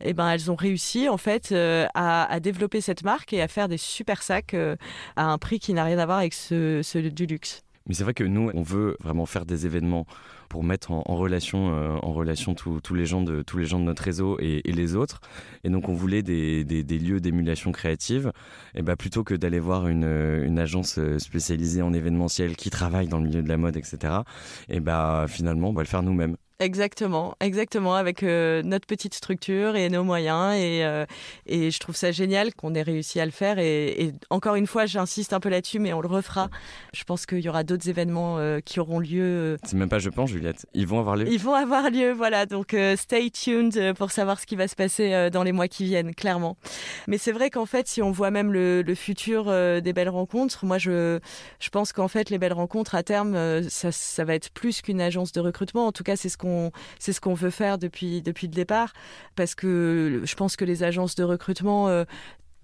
eh 0.00 0.12
ben, 0.12 0.30
elles 0.30 0.50
ont 0.50 0.56
réussi 0.56 1.08
en 1.08 1.16
fait 1.16 1.52
euh, 1.52 1.86
à, 1.94 2.40
développer 2.40 2.80
cette 2.80 3.04
marque 3.04 3.32
et 3.32 3.42
à 3.42 3.48
faire 3.48 3.68
des 3.68 3.76
super 3.76 4.22
sacs 4.22 4.54
euh, 4.54 4.76
à 5.16 5.26
un 5.26 5.38
prix 5.38 5.58
qui 5.58 5.74
n'a 5.74 5.84
rien 5.84 5.98
à 5.98 6.06
voir 6.06 6.18
avec 6.18 6.34
ceux 6.34 6.82
du 6.94 7.26
luxe. 7.26 7.62
Mais 7.86 7.94
c'est 7.94 8.04
vrai 8.04 8.14
que 8.14 8.24
nous, 8.24 8.50
on 8.54 8.62
veut 8.62 8.96
vraiment 9.00 9.26
faire 9.26 9.46
des 9.46 9.66
événements 9.66 10.06
pour 10.50 10.64
mettre 10.64 10.90
en, 10.90 11.02
relation, 11.16 11.72
euh, 11.72 11.96
en 12.02 12.12
relation 12.12 12.54
tous 12.54 12.94
les 12.94 13.06
gens 13.06 13.22
de 13.22 13.42
tous 13.42 13.56
les 13.56 13.64
gens 13.64 13.78
de 13.78 13.84
notre 13.84 14.02
réseau 14.02 14.36
et, 14.40 14.60
les 14.64 14.96
autres. 14.96 15.20
Et 15.64 15.70
donc 15.70 15.88
on 15.88 15.94
voulait 15.94 16.22
des, 16.22 16.64
des, 16.64 16.98
lieux 16.98 17.20
d'émulation 17.20 17.70
créative. 17.72 18.32
Et 18.74 18.82
bah 18.82 18.96
plutôt 18.96 19.22
que 19.24 19.34
d'aller 19.34 19.60
voir 19.60 19.86
une, 19.86 20.04
une, 20.04 20.58
agence 20.58 20.98
euh, 20.98 21.18
spécialisée 21.18 21.82
en 21.82 21.92
événementiel 21.92 22.56
qui 22.56 22.68
travaille 22.68 23.06
dans 23.06 23.18
le 23.18 23.28
milieu 23.28 23.42
de 23.42 23.48
la 23.48 23.56
mode, 23.56 23.76
etc. 23.76 24.12
Et 24.68 24.80
bah 24.80 25.26
finalement 25.28 25.70
on 25.70 25.72
va 25.72 25.82
le 25.82 25.88
faire 25.88 26.02
nous-mêmes. 26.02 26.36
Exactement, 26.60 27.34
exactement, 27.40 27.94
avec 27.94 28.22
euh, 28.22 28.62
notre 28.62 28.86
petite 28.86 29.14
structure 29.14 29.76
et 29.76 29.88
nos 29.88 30.04
moyens. 30.04 30.54
Et, 30.56 30.84
euh, 30.84 31.06
et 31.46 31.70
je 31.70 31.80
trouve 31.80 31.96
ça 31.96 32.12
génial 32.12 32.54
qu'on 32.54 32.74
ait 32.74 32.82
réussi 32.82 33.18
à 33.18 33.24
le 33.24 33.30
faire. 33.30 33.58
Et, 33.58 34.12
encore 34.28 34.56
une 34.56 34.66
fois, 34.66 34.84
j'insiste 34.84 35.32
un 35.32 35.40
peu 35.40 35.48
là-dessus, 35.48 35.78
mais 35.78 35.94
on 35.94 36.02
le 36.02 36.08
refera. 36.08 36.50
Je 36.92 37.02
pense 37.04 37.24
qu'il 37.24 37.40
y 37.40 37.48
aura 37.48 37.64
d'autres 37.64 37.88
événements 37.88 38.36
euh, 38.36 38.60
qui 38.60 38.78
auront 38.78 38.98
lieu. 38.98 39.56
C'est 39.64 39.76
même 39.76 39.88
pas 39.88 40.00
je 40.00 40.10
pense, 40.10 40.28
Juliette. 40.28 40.66
Ils 40.74 40.86
vont 40.86 40.98
avoir 40.98 41.16
lieu. 41.16 41.28
Ils 41.32 41.40
vont 41.40 41.54
avoir 41.54 41.88
lieu, 41.90 42.12
voilà. 42.12 42.44
Donc 42.44 42.76
stay 42.96 43.30
tuned 43.30 43.94
pour 43.94 44.10
savoir 44.10 44.38
ce 44.38 44.44
qui 44.44 44.56
va 44.56 44.68
se 44.68 44.76
passer 44.76 45.30
dans 45.30 45.42
les 45.42 45.52
mois 45.52 45.66
qui 45.66 45.84
viennent, 45.84 46.14
clairement. 46.14 46.58
Mais 47.08 47.16
c'est 47.16 47.32
vrai 47.32 47.48
qu'en 47.48 47.66
fait, 47.66 47.88
si 47.88 48.02
on 48.02 48.10
voit 48.10 48.30
même 48.30 48.52
le, 48.52 48.82
le 48.82 48.94
futur 48.94 49.46
des 49.46 49.92
belles 49.94 50.10
rencontres, 50.10 50.66
moi, 50.66 50.76
je, 50.76 51.20
je 51.58 51.68
pense 51.70 51.94
qu'en 51.94 52.08
fait, 52.08 52.28
les 52.28 52.36
belles 52.36 52.52
rencontres, 52.52 52.94
à 52.94 53.02
terme, 53.02 53.62
ça, 53.70 53.92
ça 53.92 54.24
va 54.24 54.34
être 54.34 54.50
plus 54.50 54.82
qu'une 54.82 55.00
agence 55.00 55.32
de 55.32 55.40
recrutement. 55.40 55.86
En 55.86 55.92
tout 55.92 56.04
cas, 56.04 56.16
c'est 56.16 56.28
ce 56.28 56.36
qu'on 56.36 56.49
c'est 56.98 57.12
ce 57.12 57.20
qu'on 57.20 57.34
veut 57.34 57.50
faire 57.50 57.78
depuis 57.78 58.22
le 58.24 58.48
départ, 58.48 58.92
parce 59.36 59.54
que 59.54 60.22
je 60.24 60.34
pense 60.34 60.56
que 60.56 60.64
les 60.64 60.82
agences 60.82 61.14
de 61.14 61.24
recrutement 61.24 61.88
euh, 61.88 62.04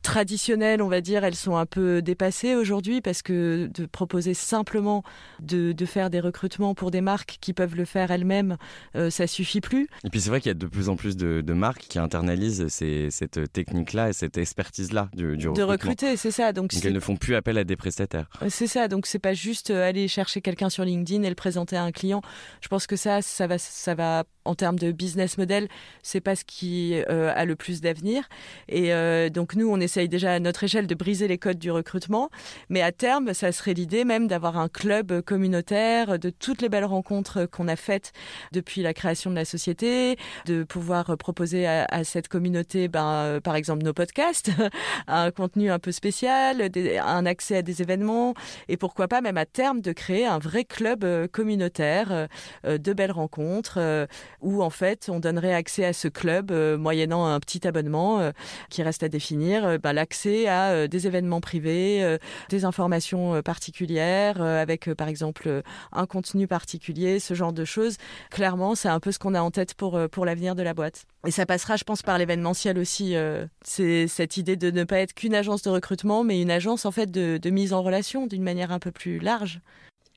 traditionnelles, 0.02 0.82
on 0.82 0.88
va 0.88 1.00
dire, 1.00 1.24
elles 1.24 1.34
sont 1.34 1.56
un 1.56 1.66
peu 1.66 2.00
dépassées 2.00 2.54
aujourd'hui 2.54 3.00
parce 3.00 3.22
que 3.22 3.68
de 3.72 3.86
proposer 3.86 4.34
simplement 4.34 5.02
de, 5.40 5.74
faire 5.84 6.10
des 6.10 6.20
recrutements 6.20 6.74
pour 6.74 6.90
des 6.90 7.00
marques 7.00 7.38
qui 7.40 7.52
peuvent 7.52 7.76
le 7.76 7.84
faire 7.84 8.10
elles-mêmes, 8.10 8.56
euh, 8.94 9.10
ça 9.10 9.26
suffit 9.26 9.60
plus. 9.60 9.88
Et 10.04 10.10
puis 10.10 10.20
c'est 10.20 10.30
vrai 10.30 10.40
qu'il 10.40 10.50
y 10.50 10.50
a 10.50 10.54
de 10.54 10.66
plus 10.66 10.88
en 10.88 10.96
plus 10.96 11.16
de, 11.16 11.42
marques 11.52 11.86
qui 11.88 11.98
internalisent 11.98 12.68
cette 12.68 13.52
technique-là 13.52 14.10
et 14.10 14.12
cette 14.12 14.36
expertise-là 14.36 15.08
du, 15.14 15.26
recrutement. 15.26 15.52
De 15.54 15.62
recruter, 15.62 16.16
c'est 16.16 16.30
ça. 16.30 16.52
Donc, 16.52 16.72
elles 16.84 16.92
ne 16.92 17.00
font 17.00 17.16
plus 17.16 17.34
appel 17.34 17.56
à 17.58 17.64
des 17.64 17.76
prestataires. 17.76 18.28
C'est 18.48 18.66
ça. 18.66 18.88
Donc 18.88 19.06
c'est 19.06 19.18
pas 19.18 19.34
juste 19.34 19.70
euh, 19.70 19.88
aller 19.88 20.08
chercher 20.08 20.40
quelqu'un 20.40 20.68
sur 20.70 20.84
LinkedIn 20.84 21.22
et 21.22 21.28
le 21.28 21.34
présenter 21.34 21.76
à 21.76 21.82
un 21.82 21.92
client. 21.92 22.20
Je 22.60 22.68
pense 22.68 22.86
que 22.86 22.96
ça, 22.96 23.22
ça 23.22 23.46
va, 23.46 23.58
ça 23.58 23.94
va 23.94 24.24
en 24.46 24.54
termes 24.54 24.78
de 24.78 24.92
business 24.92 25.38
model, 25.38 25.68
c'est 26.02 26.20
pas 26.20 26.36
ce 26.36 26.44
qui 26.44 26.94
euh, 27.08 27.32
a 27.34 27.44
le 27.44 27.56
plus 27.56 27.80
d'avenir. 27.80 28.28
Et 28.68 28.90
donc 29.30 29.54
nous, 29.54 29.68
on 29.68 29.80
essaye 29.80 30.08
déjà 30.08 30.34
à 30.34 30.38
notre 30.38 30.64
échelle 30.64 30.86
de 30.86 30.94
briser 30.94 31.28
les 31.28 31.38
codes 31.38 31.58
du 31.58 31.70
recrutement, 31.70 32.30
mais 32.68 32.82
à 32.82 32.92
terme, 32.92 33.34
ça 33.34 33.52
serait 33.52 33.74
l'idée 33.74 34.04
même 34.04 34.26
d'avoir 34.26 34.58
un 34.58 34.68
club 34.68 35.20
communautaire 35.22 36.18
de 36.18 36.30
toutes 36.30 36.62
les 36.62 36.68
belles 36.68 36.84
rencontres 36.84 37.46
qu'on 37.46 37.68
a 37.68 37.76
faites 37.76 38.12
depuis 38.52 38.82
la 38.82 38.94
création 38.94 39.30
de 39.30 39.36
la 39.36 39.44
société, 39.44 40.16
de 40.46 40.64
pouvoir 40.64 41.16
proposer 41.16 41.66
à, 41.66 42.04
cette 42.04 42.28
communauté, 42.28 42.88
ben, 42.88 43.06
euh, 43.06 43.40
par 43.40 43.56
exemple, 43.56 43.84
nos 43.84 43.92
podcasts, 43.92 44.50
un 45.06 45.30
contenu 45.30 45.70
un 45.70 45.78
peu 45.78 45.92
spécial, 45.92 46.70
un 47.04 47.26
accès 47.26 47.56
à 47.56 47.62
des 47.62 47.82
événements, 47.82 48.34
et 48.68 48.76
pourquoi 48.76 49.08
pas 49.08 49.20
même 49.20 49.36
à 49.36 49.46
terme 49.46 49.80
de 49.80 49.92
créer 49.92 50.26
un 50.26 50.38
vrai 50.38 50.64
club 50.64 51.04
euh, 51.04 51.26
communautaire 51.28 52.28
euh, 52.64 52.78
de 52.78 52.92
belles 52.92 53.12
rencontres, 53.12 54.06
où 54.40 54.62
en 54.62 54.70
fait 54.70 55.08
on 55.10 55.20
donnerait 55.20 55.54
accès 55.54 55.84
à 55.84 55.92
ce 55.92 56.08
club 56.08 56.52
moyennant 56.78 57.26
un 57.26 57.40
petit 57.40 57.66
abonnement 57.66 58.32
qui 58.70 58.82
reste 58.82 59.02
à 59.02 59.08
définir 59.08 59.78
bah, 59.78 59.92
l'accès 59.92 60.46
à 60.46 60.70
euh, 60.70 60.86
des 60.88 61.06
événements 61.06 61.40
privés, 61.40 62.02
euh, 62.02 62.18
des 62.48 62.64
informations 62.64 63.34
euh, 63.34 63.42
particulières, 63.42 64.40
avec 64.40 64.92
par 64.94 65.08
exemple 65.08 65.62
un 65.92 66.06
contenu 66.06 66.46
particulier, 66.46 67.18
ce 67.18 67.34
genre 67.34 67.52
de 67.52 67.64
choses. 67.64 67.96
Clairement, 68.30 68.74
c'est 68.74 68.88
un 68.88 69.00
peu 69.00 69.12
ce 69.12 69.18
qu'on 69.18 69.34
a 69.34 69.40
en 69.40 69.50
tête 69.50 69.74
pour, 69.74 69.98
pour 70.10 70.24
l'avenir 70.24 70.54
de 70.54 70.62
la 70.62 70.74
boîte. 70.74 71.04
Et 71.26 71.30
ça 71.30 71.46
passera, 71.46 71.76
je 71.76 71.84
pense, 71.84 72.02
par 72.02 72.18
l'événementiel 72.18 72.78
aussi. 72.78 73.14
c'est 73.62 74.06
cette 74.06 74.36
idée 74.36 74.56
de 74.56 74.70
ne 74.70 74.84
pas 74.84 74.98
être 74.98 75.14
qu'une 75.14 75.34
agence 75.34 75.62
de 75.62 75.70
recrutement, 75.70 76.24
mais 76.24 76.40
une 76.40 76.50
agence 76.50 76.84
en 76.84 76.90
fait 76.90 77.10
de 77.10 77.50
mise 77.50 77.72
en 77.72 77.82
relation 77.82 78.26
d'une 78.26 78.42
manière 78.42 78.72
un 78.72 78.78
peu 78.78 78.90
plus 78.90 79.18
large. 79.18 79.60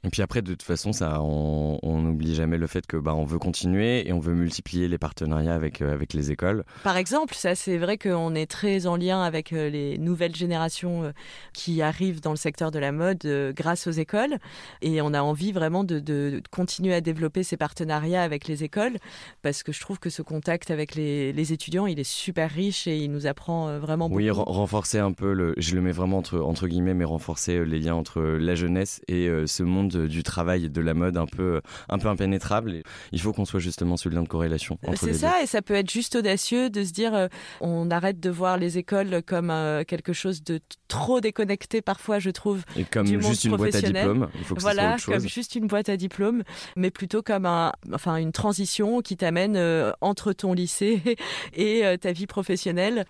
Et 0.03 0.09
puis 0.09 0.21
après, 0.21 0.41
de 0.41 0.51
toute 0.51 0.63
façon, 0.63 0.93
ça, 0.93 1.21
on 1.21 2.01
n'oublie 2.01 2.35
jamais 2.35 2.57
le 2.57 2.67
fait 2.67 2.85
que 2.88 2.97
bah, 2.97 3.13
on 3.15 3.25
veut 3.25 3.39
continuer 3.39 4.07
et 4.07 4.13
on 4.13 4.19
veut 4.19 4.33
multiplier 4.33 4.88
les 4.88 4.97
partenariats 4.97 5.53
avec, 5.53 5.81
euh, 5.81 5.93
avec 5.93 6.13
les 6.13 6.31
écoles. 6.31 6.63
Par 6.83 6.97
exemple, 6.97 7.33
ça 7.35 7.55
c'est 7.55 7.77
vrai 7.77 7.97
qu'on 7.97 8.35
est 8.35 8.49
très 8.49 8.88
en 8.88 8.95
lien 8.95 9.21
avec 9.21 9.53
euh, 9.53 9.69
les 9.69 9.97
nouvelles 9.97 10.35
générations 10.35 11.03
euh, 11.03 11.12
qui 11.53 11.81
arrivent 11.81 12.21
dans 12.21 12.31
le 12.31 12.38
secteur 12.38 12.71
de 12.71 12.79
la 12.79 12.91
mode 12.91 13.19
grâce 13.55 13.88
aux 13.88 13.91
écoles. 13.91 14.38
Et 14.81 15.01
on 15.01 15.13
a 15.13 15.21
envie 15.21 15.51
vraiment 15.51 15.83
de, 15.83 15.99
de, 15.99 16.41
continuer 16.51 16.93
à 16.93 17.01
développer 17.01 17.43
ces 17.43 17.57
partenariats 17.57 18.23
avec 18.23 18.47
les 18.47 18.63
écoles 18.63 18.97
parce 19.41 19.63
que 19.63 19.71
je 19.71 19.79
trouve 19.79 19.99
que 19.99 20.09
ce 20.09 20.21
contact 20.21 20.71
avec 20.71 20.95
les, 20.95 21.33
les 21.33 21.53
étudiants, 21.53 21.85
il 21.85 21.99
est 21.99 22.09
super 22.09 22.49
riche 22.49 22.88
et 22.88 22.97
il 22.97 23.12
nous 23.12 23.27
apprend 23.27 23.79
vraiment 23.79 24.09
beaucoup. 24.09 24.21
Oui, 24.21 24.29
renforcer 24.29 24.99
un 24.99 25.12
peu, 25.12 25.33
le, 25.33 25.53
je 25.57 25.75
le 25.75 25.81
mets 25.81 25.91
vraiment 25.91 26.19
entre, 26.19 26.39
entre 26.39 26.67
guillemets, 26.67 26.93
mais 26.93 27.05
renforcer 27.05 27.65
les 27.65 27.79
liens 27.79 27.95
entre 27.95 28.21
la 28.21 28.55
jeunesse 28.55 29.01
et 29.07 29.29
ce 29.45 29.63
monde 29.63 29.88
monde 29.97 30.08
du 30.08 30.23
travail 30.23 30.65
et 30.65 30.69
de 30.69 30.82
la 30.82 30.93
mode 30.93 31.17
un 31.17 31.25
peu, 31.25 31.62
un 31.89 31.97
peu 31.97 32.08
impénétrable. 32.08 32.73
Et 32.75 32.84
il 33.12 33.21
faut 33.21 33.34
qu'on 33.34 33.45
soit 33.45 33.60
justement 33.60 33.97
ce 33.97 34.10
lien 34.10 34.21
de 34.23 34.28
corrélation 34.28 34.78
entre 34.86 34.99
C'est 35.06 35.13
ça, 35.13 35.34
deux. 35.38 35.43
et 35.43 35.47
ça 35.47 35.62
peut 35.62 35.75
être 35.75 35.89
juste 35.89 36.15
audacieux 36.15 36.69
de 36.69 36.84
se 36.84 36.91
dire 36.91 37.13
euh, 37.13 37.28
on 37.62 37.89
arrête 37.91 38.19
de 38.19 38.30
voir 38.30 38.58
les 38.58 38.78
écoles 38.78 39.21
comme 39.25 39.49
euh, 39.49 39.84
quelque 39.84 40.13
chose 40.13 40.43
de 40.43 40.60
trop 40.88 41.21
déconnecté 41.21 41.82
parfois, 41.82 42.19
je 42.19 42.30
trouve. 42.30 42.63
Et 42.75 42.84
comme 42.84 43.06
du 43.06 43.17
monde 43.17 43.32
juste 43.32 43.43
une 43.45 43.56
boîte 43.56 43.75
à 43.75 43.82
diplôme, 43.82 44.30
il 44.36 44.43
faut 44.43 44.56
que 44.56 44.62
ce 44.62 44.65
soit 44.65 44.73
Voilà, 44.73 44.93
autre 44.93 45.04
chose. 45.04 45.15
comme 45.15 45.28
juste 45.28 45.56
une 45.56 45.67
boîte 45.67 45.89
à 45.89 45.97
diplôme, 45.97 46.43
mais 46.75 46.91
plutôt 46.91 47.21
comme 47.21 47.45
un, 47.45 47.71
enfin, 47.93 48.17
une 48.17 48.32
transition 48.32 49.02
qui 49.02 49.17
t'amène 49.17 49.56
euh, 49.56 49.91
entre 50.02 50.34
ton 50.34 50.54
lycée 50.54 51.02
et 51.54 51.86
euh, 51.86 51.97
ta 51.97 52.12
vie 52.12 52.28
professionnelle. 52.28 53.06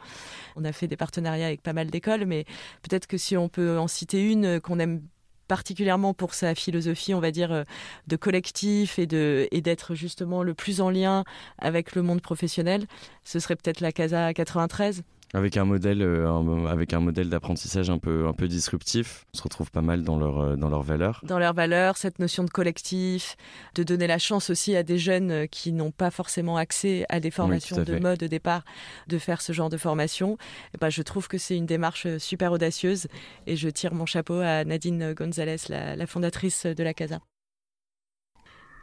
On 0.56 0.66
a 0.66 0.72
fait 0.72 0.88
des 0.88 0.98
partenariats 0.98 1.48
avec 1.48 1.62
pas 1.62 1.74
mal 1.74 1.90
d'écoles, 1.90 2.26
mais 2.26 2.46
peut-être 2.82 3.08
que 3.08 3.18
si 3.18 3.38
on 3.38 3.50
peut 3.50 3.78
en 3.78 3.88
citer 3.88 4.22
une 4.30 4.46
euh, 4.46 4.60
qu'on 4.60 4.80
aime 4.80 5.02
particulièrement 5.50 6.14
pour 6.14 6.34
sa 6.34 6.56
philosophie, 6.56 7.14
on 7.14 7.20
va 7.20 7.32
dire, 7.32 7.52
euh, 7.52 7.64
de 8.08 8.16
collectif 8.16 9.00
et 9.00 9.08
de 9.08 9.50
et 9.52 9.60
d'être 9.60 9.96
justement 9.96 10.44
le 10.44 10.54
plus 10.54 10.80
en 10.80 10.90
lien 10.90 11.26
avec 11.58 11.96
le 11.96 12.04
monde 12.04 12.22
professionnel, 12.22 12.86
ce 13.26 13.40
serait 13.40 13.58
peut-être 13.58 13.82
la 13.82 13.92
Casa 13.92 14.34
93. 14.34 15.04
Avec 15.36 15.58
un 15.58 15.66
modèle, 15.66 16.02
euh, 16.02 16.28
un- 16.28 16.66
avec 16.66 16.92
un 16.92 17.00
modèle 17.00 17.30
d'apprentissage 17.30 17.92
un 17.92 18.00
peu, 18.00 18.26
un 18.28 18.34
peu 18.34 18.48
disruptif, 18.48 19.26
on 19.34 19.38
se 19.38 19.44
retrouve 19.44 19.70
pas 19.70 19.84
mal 19.84 20.02
dans 20.02 20.18
leur, 20.18 20.40
euh, 20.40 20.56
dans 20.56 20.70
leurs 20.70 20.82
valeurs. 20.82 21.22
dans 21.24 21.38
leurs 21.38 21.54
valeurs, 21.54 21.98
cette 21.98 22.18
notion 22.18 22.44
de 22.44 22.50
collectif, 22.50 23.38
de 23.76 23.84
donner 23.84 24.08
la 24.08 24.18
chance 24.18 24.50
aussi 24.50 24.76
à 24.76 24.82
des 24.82 24.98
jeunes 24.98 25.30
euh, 25.32 25.46
qui 25.46 25.72
n'ont 25.72 25.92
pas 25.92 26.10
forcément 26.10 26.58
accès 26.58 27.06
à 27.10 27.20
des 27.20 27.30
formations 27.30 27.76
à 27.78 27.86
de 27.86 27.92
mode 28.02 28.24
au 28.24 28.28
départ, 28.28 28.64
de 29.08 29.20
faire 29.20 29.42
ce 29.42 29.54
genre 29.54 29.70
de 29.70 29.78
formation. 29.78 30.38
Et 30.74 30.78
ben, 30.80 30.90
je 30.90 31.04
trouve 31.04 31.28
que 31.28 31.38
c'est 31.38 31.56
une 31.56 31.68
démarche 31.68 32.08
super 32.18 32.52
audacieuse 32.52 33.06
et 33.46 33.56
je 33.56 33.70
tire 33.70 33.94
mon 33.94 34.08
chapeau 34.08 34.40
à 34.40 34.64
Nadine 34.66 35.14
Gonzalez, 35.14 35.58
la, 35.70 35.96
la 35.96 36.08
fondatrice 36.08 36.66
de 36.66 36.84
la 36.84 36.96
Casa. 36.96 37.20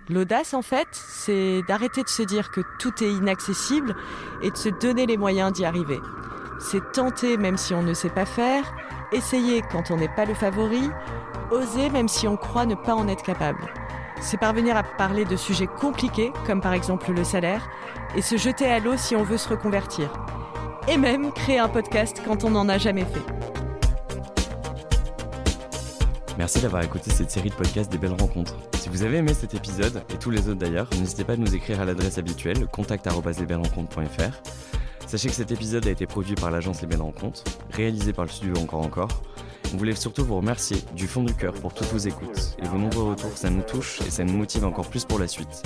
L'audace, 0.08 0.54
en 0.54 0.62
fait, 0.62 0.86
c'est 0.92 1.62
d'arrêter 1.66 2.04
de 2.04 2.08
se 2.08 2.22
dire 2.22 2.52
que 2.52 2.60
tout 2.78 3.02
est 3.02 3.10
inaccessible 3.10 3.96
et 4.40 4.52
de 4.52 4.56
se 4.56 4.68
donner 4.68 5.04
les 5.06 5.16
moyens 5.16 5.52
d'y 5.52 5.64
arriver. 5.64 5.98
C'est 6.58 6.92
tenter 6.92 7.36
même 7.36 7.56
si 7.56 7.74
on 7.74 7.82
ne 7.82 7.94
sait 7.94 8.10
pas 8.10 8.24
faire, 8.24 8.74
essayer 9.12 9.62
quand 9.62 9.90
on 9.90 9.96
n'est 9.96 10.08
pas 10.08 10.24
le 10.24 10.34
favori, 10.34 10.90
oser 11.50 11.90
même 11.90 12.08
si 12.08 12.26
on 12.26 12.36
croit 12.36 12.66
ne 12.66 12.74
pas 12.74 12.94
en 12.94 13.08
être 13.08 13.22
capable. 13.22 13.66
C'est 14.20 14.38
parvenir 14.38 14.76
à 14.76 14.82
parler 14.82 15.24
de 15.24 15.36
sujets 15.36 15.66
compliqués, 15.66 16.32
comme 16.46 16.60
par 16.60 16.72
exemple 16.72 17.12
le 17.12 17.24
salaire, 17.24 17.68
et 18.16 18.22
se 18.22 18.36
jeter 18.36 18.66
à 18.66 18.78
l'eau 18.78 18.96
si 18.96 19.14
on 19.14 19.22
veut 19.22 19.36
se 19.36 19.48
reconvertir. 19.48 20.10
Et 20.88 20.96
même 20.96 21.32
créer 21.32 21.58
un 21.58 21.68
podcast 21.68 22.22
quand 22.24 22.44
on 22.44 22.50
n'en 22.50 22.68
a 22.68 22.78
jamais 22.78 23.04
fait. 23.04 23.20
Merci 26.38 26.60
d'avoir 26.60 26.82
écouté 26.82 27.10
cette 27.10 27.30
série 27.30 27.50
de 27.50 27.54
podcasts 27.54 27.90
des 27.90 27.98
belles 27.98 28.16
rencontres. 28.18 28.56
Si 28.78 28.88
vous 28.88 29.02
avez 29.02 29.18
aimé 29.18 29.32
cet 29.32 29.54
épisode, 29.54 30.02
et 30.10 30.18
tous 30.18 30.30
les 30.30 30.48
autres 30.48 30.58
d'ailleurs, 30.58 30.88
n'hésitez 30.98 31.24
pas 31.24 31.32
à 31.32 31.36
nous 31.36 31.54
écrire 31.54 31.80
à 31.80 31.84
l'adresse 31.84 32.18
habituelle, 32.18 32.66
contact.lesbellesrencontres.fr. 32.66 34.85
Sachez 35.06 35.28
que 35.28 35.34
cet 35.34 35.52
épisode 35.52 35.86
a 35.86 35.90
été 35.90 36.04
produit 36.04 36.34
par 36.34 36.50
l'agence 36.50 36.80
Les 36.80 36.88
Belles 36.88 37.00
Rencontres, 37.00 37.44
réalisé 37.70 38.12
par 38.12 38.24
le 38.24 38.30
studio 38.30 38.54
Encore 38.60 38.84
Encore. 38.84 39.22
On 39.72 39.76
voulait 39.76 39.94
surtout 39.94 40.24
vous 40.24 40.36
remercier 40.36 40.78
du 40.96 41.06
fond 41.06 41.22
du 41.22 41.32
cœur 41.32 41.54
pour 41.54 41.72
toutes 41.72 41.86
vos 41.92 41.98
écoutes 41.98 42.56
et 42.60 42.66
vos 42.66 42.76
nombreux 42.76 43.10
retours, 43.10 43.36
ça 43.36 43.48
nous 43.48 43.62
touche 43.62 44.00
et 44.00 44.10
ça 44.10 44.24
nous 44.24 44.36
motive 44.36 44.64
encore 44.64 44.88
plus 44.88 45.04
pour 45.04 45.20
la 45.20 45.28
suite. 45.28 45.62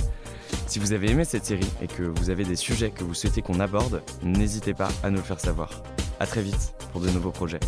Si 0.67 0.79
vous 0.79 0.93
avez 0.93 1.11
aimé 1.11 1.25
cette 1.25 1.47
série 1.47 1.71
et 1.81 1.87
que 1.87 2.03
vous 2.03 2.29
avez 2.29 2.45
des 2.45 2.57
sujets 2.57 2.91
que 2.91 3.03
vous 3.03 3.15
souhaitez 3.15 3.41
qu'on 3.41 3.61
aborde, 3.61 4.03
n'hésitez 4.23 4.75
pas 4.75 4.89
à 5.03 5.11
nous 5.11 5.17
le 5.17 5.23
faire 5.23 5.41
savoir. 5.41 5.83
À 6.21 6.27
très 6.27 6.43
vite 6.43 6.75
pour 6.93 7.01
de 7.01 7.09
nouveaux 7.09 7.33
projets. 7.33 7.61